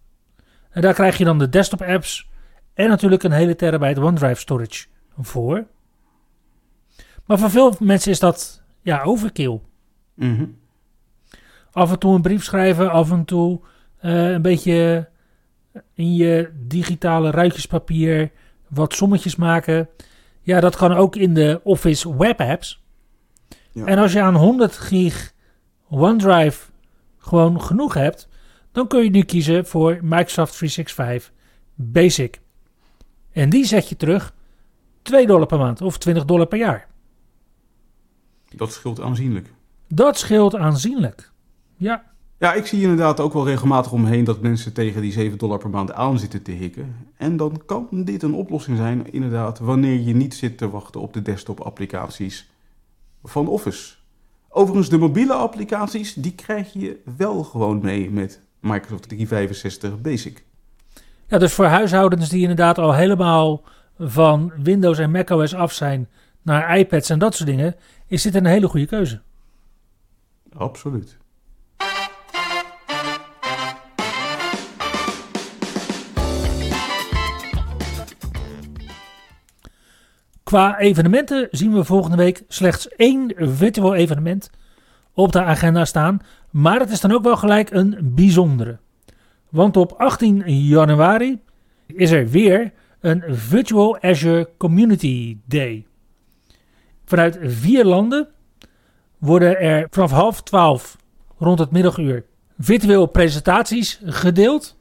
En 0.70 0.83
daar 0.83 0.94
krijg 0.94 1.18
je 1.18 1.24
dan 1.24 1.38
de 1.38 1.48
desktop 1.48 1.83
apps 1.83 2.31
en 2.74 2.88
natuurlijk 2.88 3.22
een 3.22 3.33
hele 3.33 3.57
terabyte 3.57 4.00
OneDrive 4.00 4.40
storage 4.40 4.87
voor. 5.18 5.66
Maar 7.26 7.38
voor 7.38 7.50
veel 7.50 7.74
mensen 7.78 8.11
is 8.11 8.18
dat 8.18 8.62
ja, 8.81 9.02
overkill. 9.02 9.61
Mhm. 10.14 10.46
Af 11.72 11.90
en 11.90 11.98
toe 11.98 12.14
een 12.14 12.22
brief 12.22 12.44
schrijven, 12.44 12.90
af 12.90 13.11
en 13.11 13.24
toe 13.24 13.61
eh, 13.98 14.31
een 14.31 14.42
beetje 14.42 15.09
in 15.94 16.14
je 16.14 16.50
digitale 16.55 17.31
ruitjespapier 17.31 18.31
wat 18.68 18.94
sommetjes 18.94 19.37
maken. 19.37 19.88
Ja, 20.42 20.61
dat 20.61 20.76
kan 20.76 20.92
ook 20.92 21.16
in 21.16 21.35
de 21.35 21.61
Office 21.64 22.16
web 22.16 22.40
apps. 22.40 22.83
Ja. 23.72 23.85
En 23.85 23.98
als 23.98 24.12
je 24.12 24.20
aan 24.20 24.35
100 24.35 24.78
gig 24.78 25.33
OneDrive 25.88 26.70
gewoon 27.18 27.62
genoeg 27.62 27.94
hebt, 27.94 28.28
dan 28.72 28.88
kun 28.88 29.05
je 29.05 29.11
nu 29.11 29.22
kiezen 29.22 29.66
voor 29.66 29.98
Microsoft 30.02 30.57
365 30.57 31.33
Basic. 31.74 32.40
En 33.33 33.50
die 33.50 33.64
zet 33.64 33.88
je 33.88 33.96
terug 33.96 34.35
2 35.02 35.26
dollar 35.26 35.46
per 35.46 35.59
maand 35.59 35.81
of 35.81 35.98
20 35.98 36.24
dollar 36.24 36.46
per 36.46 36.59
jaar. 36.59 36.88
Dat 38.57 38.72
scheelt 38.72 39.00
aanzienlijk. 39.00 39.52
Dat 39.88 40.18
scheelt 40.18 40.57
aanzienlijk. 40.57 41.31
Ja, 41.76 42.12
Ja, 42.42 42.52
ik 42.52 42.66
zie 42.66 42.83
inderdaad 42.83 43.20
ook 43.20 43.33
wel 43.33 43.46
regelmatig 43.46 43.92
omheen 43.92 44.24
dat 44.24 44.40
mensen 44.40 44.72
tegen 44.72 45.02
die 45.02 45.12
7 45.12 45.38
dollar 45.38 45.59
per 45.59 45.70
maand 45.70 45.92
aan 45.92 46.18
zitten 46.18 46.42
te 46.42 46.50
hikken. 46.50 46.96
En 47.16 47.37
dan 47.37 47.62
kan 47.66 47.88
dit 47.90 48.22
een 48.22 48.35
oplossing 48.35 48.76
zijn, 48.76 49.12
inderdaad, 49.12 49.59
wanneer 49.59 50.00
je 50.00 50.14
niet 50.14 50.35
zit 50.35 50.59
te 50.59 50.70
wachten 50.70 51.00
op 51.00 51.12
de 51.12 51.22
desktop-applicaties 51.22 52.50
van 53.22 53.48
Office. 53.48 53.94
Overigens, 54.48 54.88
de 54.88 54.98
mobiele 54.98 55.33
applicaties, 55.33 56.14
die 56.14 56.35
krijg 56.35 56.72
je 56.72 57.00
wel 57.16 57.44
gewoon 57.44 57.81
mee 57.81 58.11
met 58.11 58.40
Microsoft 58.61 59.09
365 59.09 60.00
Basic. 60.00 60.44
Ja, 61.26 61.38
dus 61.38 61.52
voor 61.52 61.64
huishoudens 61.64 62.28
die 62.28 62.40
inderdaad 62.40 62.78
al 62.78 62.94
helemaal 62.94 63.62
van 63.98 64.52
Windows 64.62 64.98
en 64.98 65.11
macOS 65.11 65.55
af 65.55 65.72
zijn 65.72 66.09
naar 66.42 66.78
iPads 66.78 67.11
en 67.11 67.18
dat 67.18 67.35
soort 67.35 67.48
dingen, 67.48 67.74
is 68.07 68.22
dit 68.22 68.35
een 68.35 68.46
hele 68.46 68.68
goede 68.68 68.87
keuze. 68.87 69.20
Absoluut. 70.52 71.20
Qua 80.52 80.78
evenementen 80.78 81.48
zien 81.50 81.72
we 81.72 81.84
volgende 81.84 82.16
week 82.16 82.42
slechts 82.48 82.88
één 82.88 83.32
virtueel 83.36 83.94
evenement 83.94 84.50
op 85.14 85.32
de 85.32 85.42
agenda 85.42 85.84
staan. 85.84 86.20
Maar 86.50 86.80
het 86.80 86.90
is 86.90 87.00
dan 87.00 87.12
ook 87.12 87.22
wel 87.22 87.36
gelijk 87.36 87.70
een 87.70 87.98
bijzondere. 88.02 88.78
Want 89.48 89.76
op 89.76 89.92
18 89.92 90.42
januari 90.46 91.40
is 91.86 92.10
er 92.10 92.28
weer 92.28 92.72
een 93.00 93.22
Virtual 93.28 94.00
Azure 94.00 94.48
Community 94.58 95.38
Day. 95.44 95.86
Vanuit 97.04 97.38
vier 97.42 97.84
landen 97.84 98.28
worden 99.18 99.60
er 99.60 99.86
vanaf 99.90 100.10
half 100.10 100.42
twaalf 100.42 100.96
rond 101.38 101.58
het 101.58 101.70
middaguur 101.70 102.24
virtueel 102.58 103.06
presentaties 103.06 104.00
gedeeld. 104.04 104.76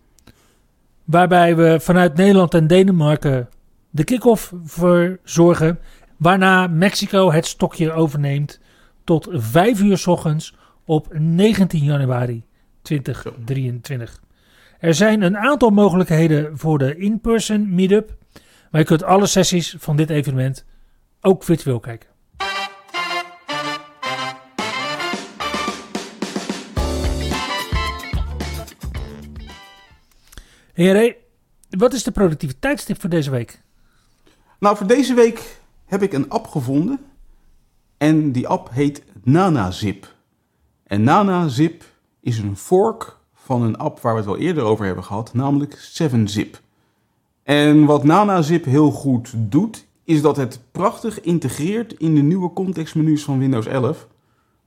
Waarbij 1.04 1.56
we 1.56 1.80
vanuit 1.80 2.16
Nederland 2.16 2.54
en 2.54 2.68
Denemarken 2.68 3.50
de 3.92 4.04
kick-off 4.04 4.54
verzorgen. 4.64 5.80
Waarna 6.18 6.68
Mexico 6.68 7.32
het 7.32 7.46
stokje 7.46 7.92
overneemt 7.92 8.60
tot 9.04 9.28
5 9.32 9.82
uur 9.82 9.98
s 9.98 10.08
ochtends 10.08 10.56
op 10.86 11.08
19 11.14 11.84
januari 11.84 12.44
2023. 12.82 14.22
Er 14.80 14.94
zijn 14.94 15.22
een 15.22 15.38
aantal 15.38 15.70
mogelijkheden 15.70 16.58
voor 16.58 16.78
de 16.78 16.98
in-person 16.98 17.76
meetup. 17.76 18.18
Maar 18.72 18.82
je 18.82 18.88
kunt 18.88 19.04
alle 19.04 19.26
sessies 19.26 19.76
van 19.78 19.96
dit 19.96 20.10
evenement 20.10 20.66
ook 21.22 21.44
virtueel 21.44 21.80
kijken. 21.80 22.10
Heren, 30.74 31.16
wat 31.70 31.94
is 31.94 32.04
de 32.04 32.12
productiviteitstip 32.12 33.02
voor 33.02 33.10
deze 33.10 33.32
week? 33.32 33.61
Nou, 34.62 34.78
voor 34.78 34.88
deze 34.88 35.14
week 35.14 35.62
heb 35.86 36.02
ik 36.02 36.14
een 36.14 36.30
app 36.30 36.48
gevonden. 36.48 37.00
En 37.98 38.32
die 38.32 38.48
app 38.48 38.70
heet 38.72 39.04
NanaZip. 39.24 40.16
En 40.84 41.04
NanaZip 41.04 41.84
is 42.20 42.38
een 42.38 42.58
fork 42.58 43.18
van 43.34 43.62
een 43.62 43.78
app 43.78 44.00
waar 44.00 44.14
we 44.14 44.20
het 44.20 44.28
wel 44.28 44.38
eerder 44.38 44.64
over 44.64 44.86
hebben 44.86 45.04
gehad, 45.04 45.34
namelijk 45.34 46.02
7zip. 46.02 46.60
En 47.44 47.86
wat 47.86 48.04
NanaZip 48.04 48.66
heel 48.66 48.92
goed 48.92 49.34
doet, 49.36 49.88
is 50.04 50.22
dat 50.22 50.38
het 50.38 50.60
prachtig 50.72 51.22
integreert 51.22 51.94
in 51.94 52.16
de 52.16 52.22
nieuwe 52.22 52.54
contextmenu's 52.54 53.24
van 53.24 53.40
Windows 53.40 53.66
11. 53.66 54.08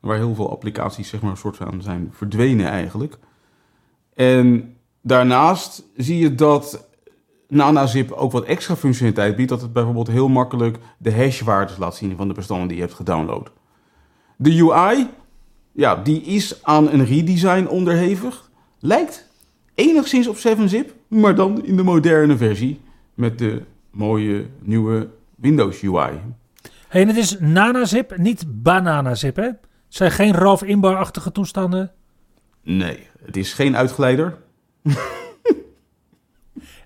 Waar 0.00 0.16
heel 0.16 0.35
veel 0.35 0.50
applicaties 0.50 1.09
zeg 1.09 1.20
maar 1.20 1.30
een 1.30 1.37
soort 1.37 1.57
van 1.57 1.83
zijn 1.83 2.11
verdwenen 2.12 2.66
eigenlijk. 2.66 3.18
En 4.14 4.76
daarnaast 5.00 5.83
zie 5.96 6.18
je 6.18 6.35
dat 6.35 6.88
NanaZip 7.54 8.10
ook 8.10 8.32
wat 8.32 8.44
extra 8.44 8.76
functionaliteit 8.76 9.36
biedt. 9.36 9.48
Dat 9.48 9.60
het 9.60 9.72
bijvoorbeeld 9.72 10.08
heel 10.08 10.28
makkelijk 10.28 10.78
de 10.98 11.12
hashwaardes 11.12 11.76
laat 11.76 11.96
zien 11.96 12.16
van 12.16 12.28
de 12.28 12.34
bestanden 12.34 12.68
die 12.68 12.76
je 12.76 12.82
hebt 12.82 12.94
gedownload. 12.94 13.50
De 14.36 14.62
UI, 14.62 15.08
ja, 15.72 15.96
die 15.96 16.22
is 16.22 16.62
aan 16.62 16.92
een 16.92 17.04
redesign 17.04 17.66
onderhevig. 17.66 18.50
Lijkt 18.78 19.28
enigszins 19.74 20.28
op 20.28 20.36
7-zip, 20.36 20.94
maar 21.08 21.34
dan 21.34 21.64
in 21.64 21.76
de 21.76 21.82
moderne 21.82 22.36
versie. 22.36 22.80
Met 23.14 23.38
de 23.38 23.62
mooie 23.90 24.46
nieuwe 24.60 25.08
Windows 25.34 25.82
UI. 25.82 26.20
Hey, 26.88 27.02
en 27.02 27.08
het 27.08 27.16
is 27.16 27.38
NanaZip, 27.38 28.16
niet 28.16 28.62
BananaZip, 28.62 29.36
hè? 29.36 29.44
Het 29.44 29.56
zijn 29.88 30.10
geen 30.10 30.32
Ralph 30.32 30.62
Inbar-achtige 30.62 31.32
toestanden. 31.32 31.92
Nee, 32.62 33.06
het 33.24 33.36
is 33.36 33.52
geen 33.52 33.76
uitgeleider. 33.76 34.36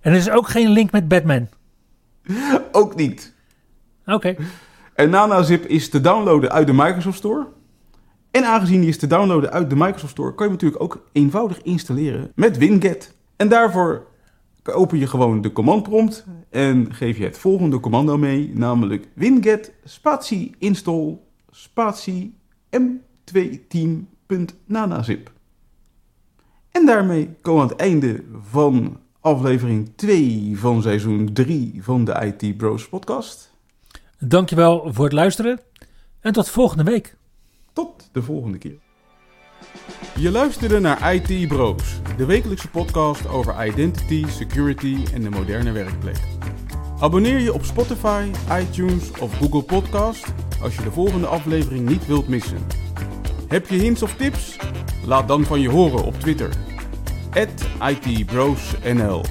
En 0.01 0.13
er 0.13 0.19
is 0.19 0.31
ook 0.31 0.49
geen 0.49 0.69
link 0.69 0.91
met 0.91 1.09
Batman. 1.09 1.49
Ook 2.73 2.95
niet. 2.95 3.35
Oké. 4.07 4.37
En 4.95 5.11
NanaZip 5.11 5.67
is 5.67 5.89
te 5.89 6.01
downloaden 6.01 6.51
uit 6.51 6.67
de 6.67 6.73
Microsoft 6.73 7.19
Store. 7.19 7.47
En 8.31 8.45
aangezien 8.45 8.81
die 8.81 8.89
is 8.89 8.99
te 8.99 9.07
downloaden 9.07 9.51
uit 9.51 9.71
de 9.71 9.77
Microsoft 9.77 10.13
Store, 10.13 10.35
kan 10.35 10.47
je 10.47 10.53
hem 10.53 10.53
natuurlijk 10.53 10.83
ook 10.83 11.07
eenvoudig 11.13 11.63
installeren 11.63 12.33
met 12.35 12.59
Winget. 12.59 13.17
En 13.37 13.49
daarvoor 13.49 14.07
open 14.65 14.99
je 14.99 15.07
gewoon 15.07 15.41
de 15.41 15.53
command 15.53 15.83
prompt 15.83 16.25
en 16.51 16.95
geef 16.95 17.19
je 17.19 17.25
het 17.25 17.39
volgende 17.39 17.81
commando 17.81 18.19
mee, 18.19 18.51
namelijk 18.55 19.09
winget 19.15 19.73
spatie 19.85 20.55
install 20.59 21.19
spatie 21.51 22.35
m2team.nanazip. 22.77 25.31
En 26.71 26.87
daarmee 26.87 27.31
komen 27.43 27.67
we 27.67 27.69
aan 27.69 27.73
het 27.77 27.81
einde 27.81 28.25
van 28.51 28.99
aflevering 29.29 29.93
2 29.97 30.53
van 30.59 30.83
seizoen 30.83 31.33
3 31.33 31.79
van 31.83 32.05
de 32.05 32.35
IT 32.35 32.57
Bros 32.57 32.89
podcast. 32.89 33.53
Dankjewel 34.19 34.93
voor 34.93 35.05
het 35.05 35.13
luisteren. 35.13 35.61
En 36.21 36.33
tot 36.33 36.49
volgende 36.49 36.83
week. 36.83 37.17
Tot 37.73 38.09
de 38.13 38.23
volgende 38.23 38.59
keer. 38.59 38.79
Je 40.17 40.31
luisterde 40.31 40.79
naar 40.79 41.15
IT 41.15 41.49
Bros, 41.49 42.01
de 42.17 42.25
wekelijkse 42.25 42.69
podcast 42.69 43.29
over 43.29 43.67
identity, 43.67 44.25
security 44.29 44.97
en 45.15 45.23
de 45.23 45.31
moderne 45.31 45.73
werkplek. 45.73 46.21
Abonneer 47.01 47.39
je 47.39 47.53
op 47.53 47.65
Spotify, 47.65 48.31
iTunes 48.61 49.11
of 49.21 49.39
Google 49.39 49.63
Podcast 49.63 50.25
als 50.63 50.75
je 50.75 50.83
de 50.83 50.93
volgende 50.93 51.27
aflevering 51.27 51.89
niet 51.89 52.07
wilt 52.07 52.29
missen. 52.29 52.67
Heb 53.49 53.67
je 53.67 53.77
hints 53.77 54.03
of 54.03 54.15
tips? 54.17 54.57
Laat 55.07 55.29
dan 55.29 55.45
van 55.45 55.61
je 55.61 55.71
horen 55.71 56.05
op 56.05 56.15
Twitter. 56.15 56.68
@itbrosnl. 57.81 59.23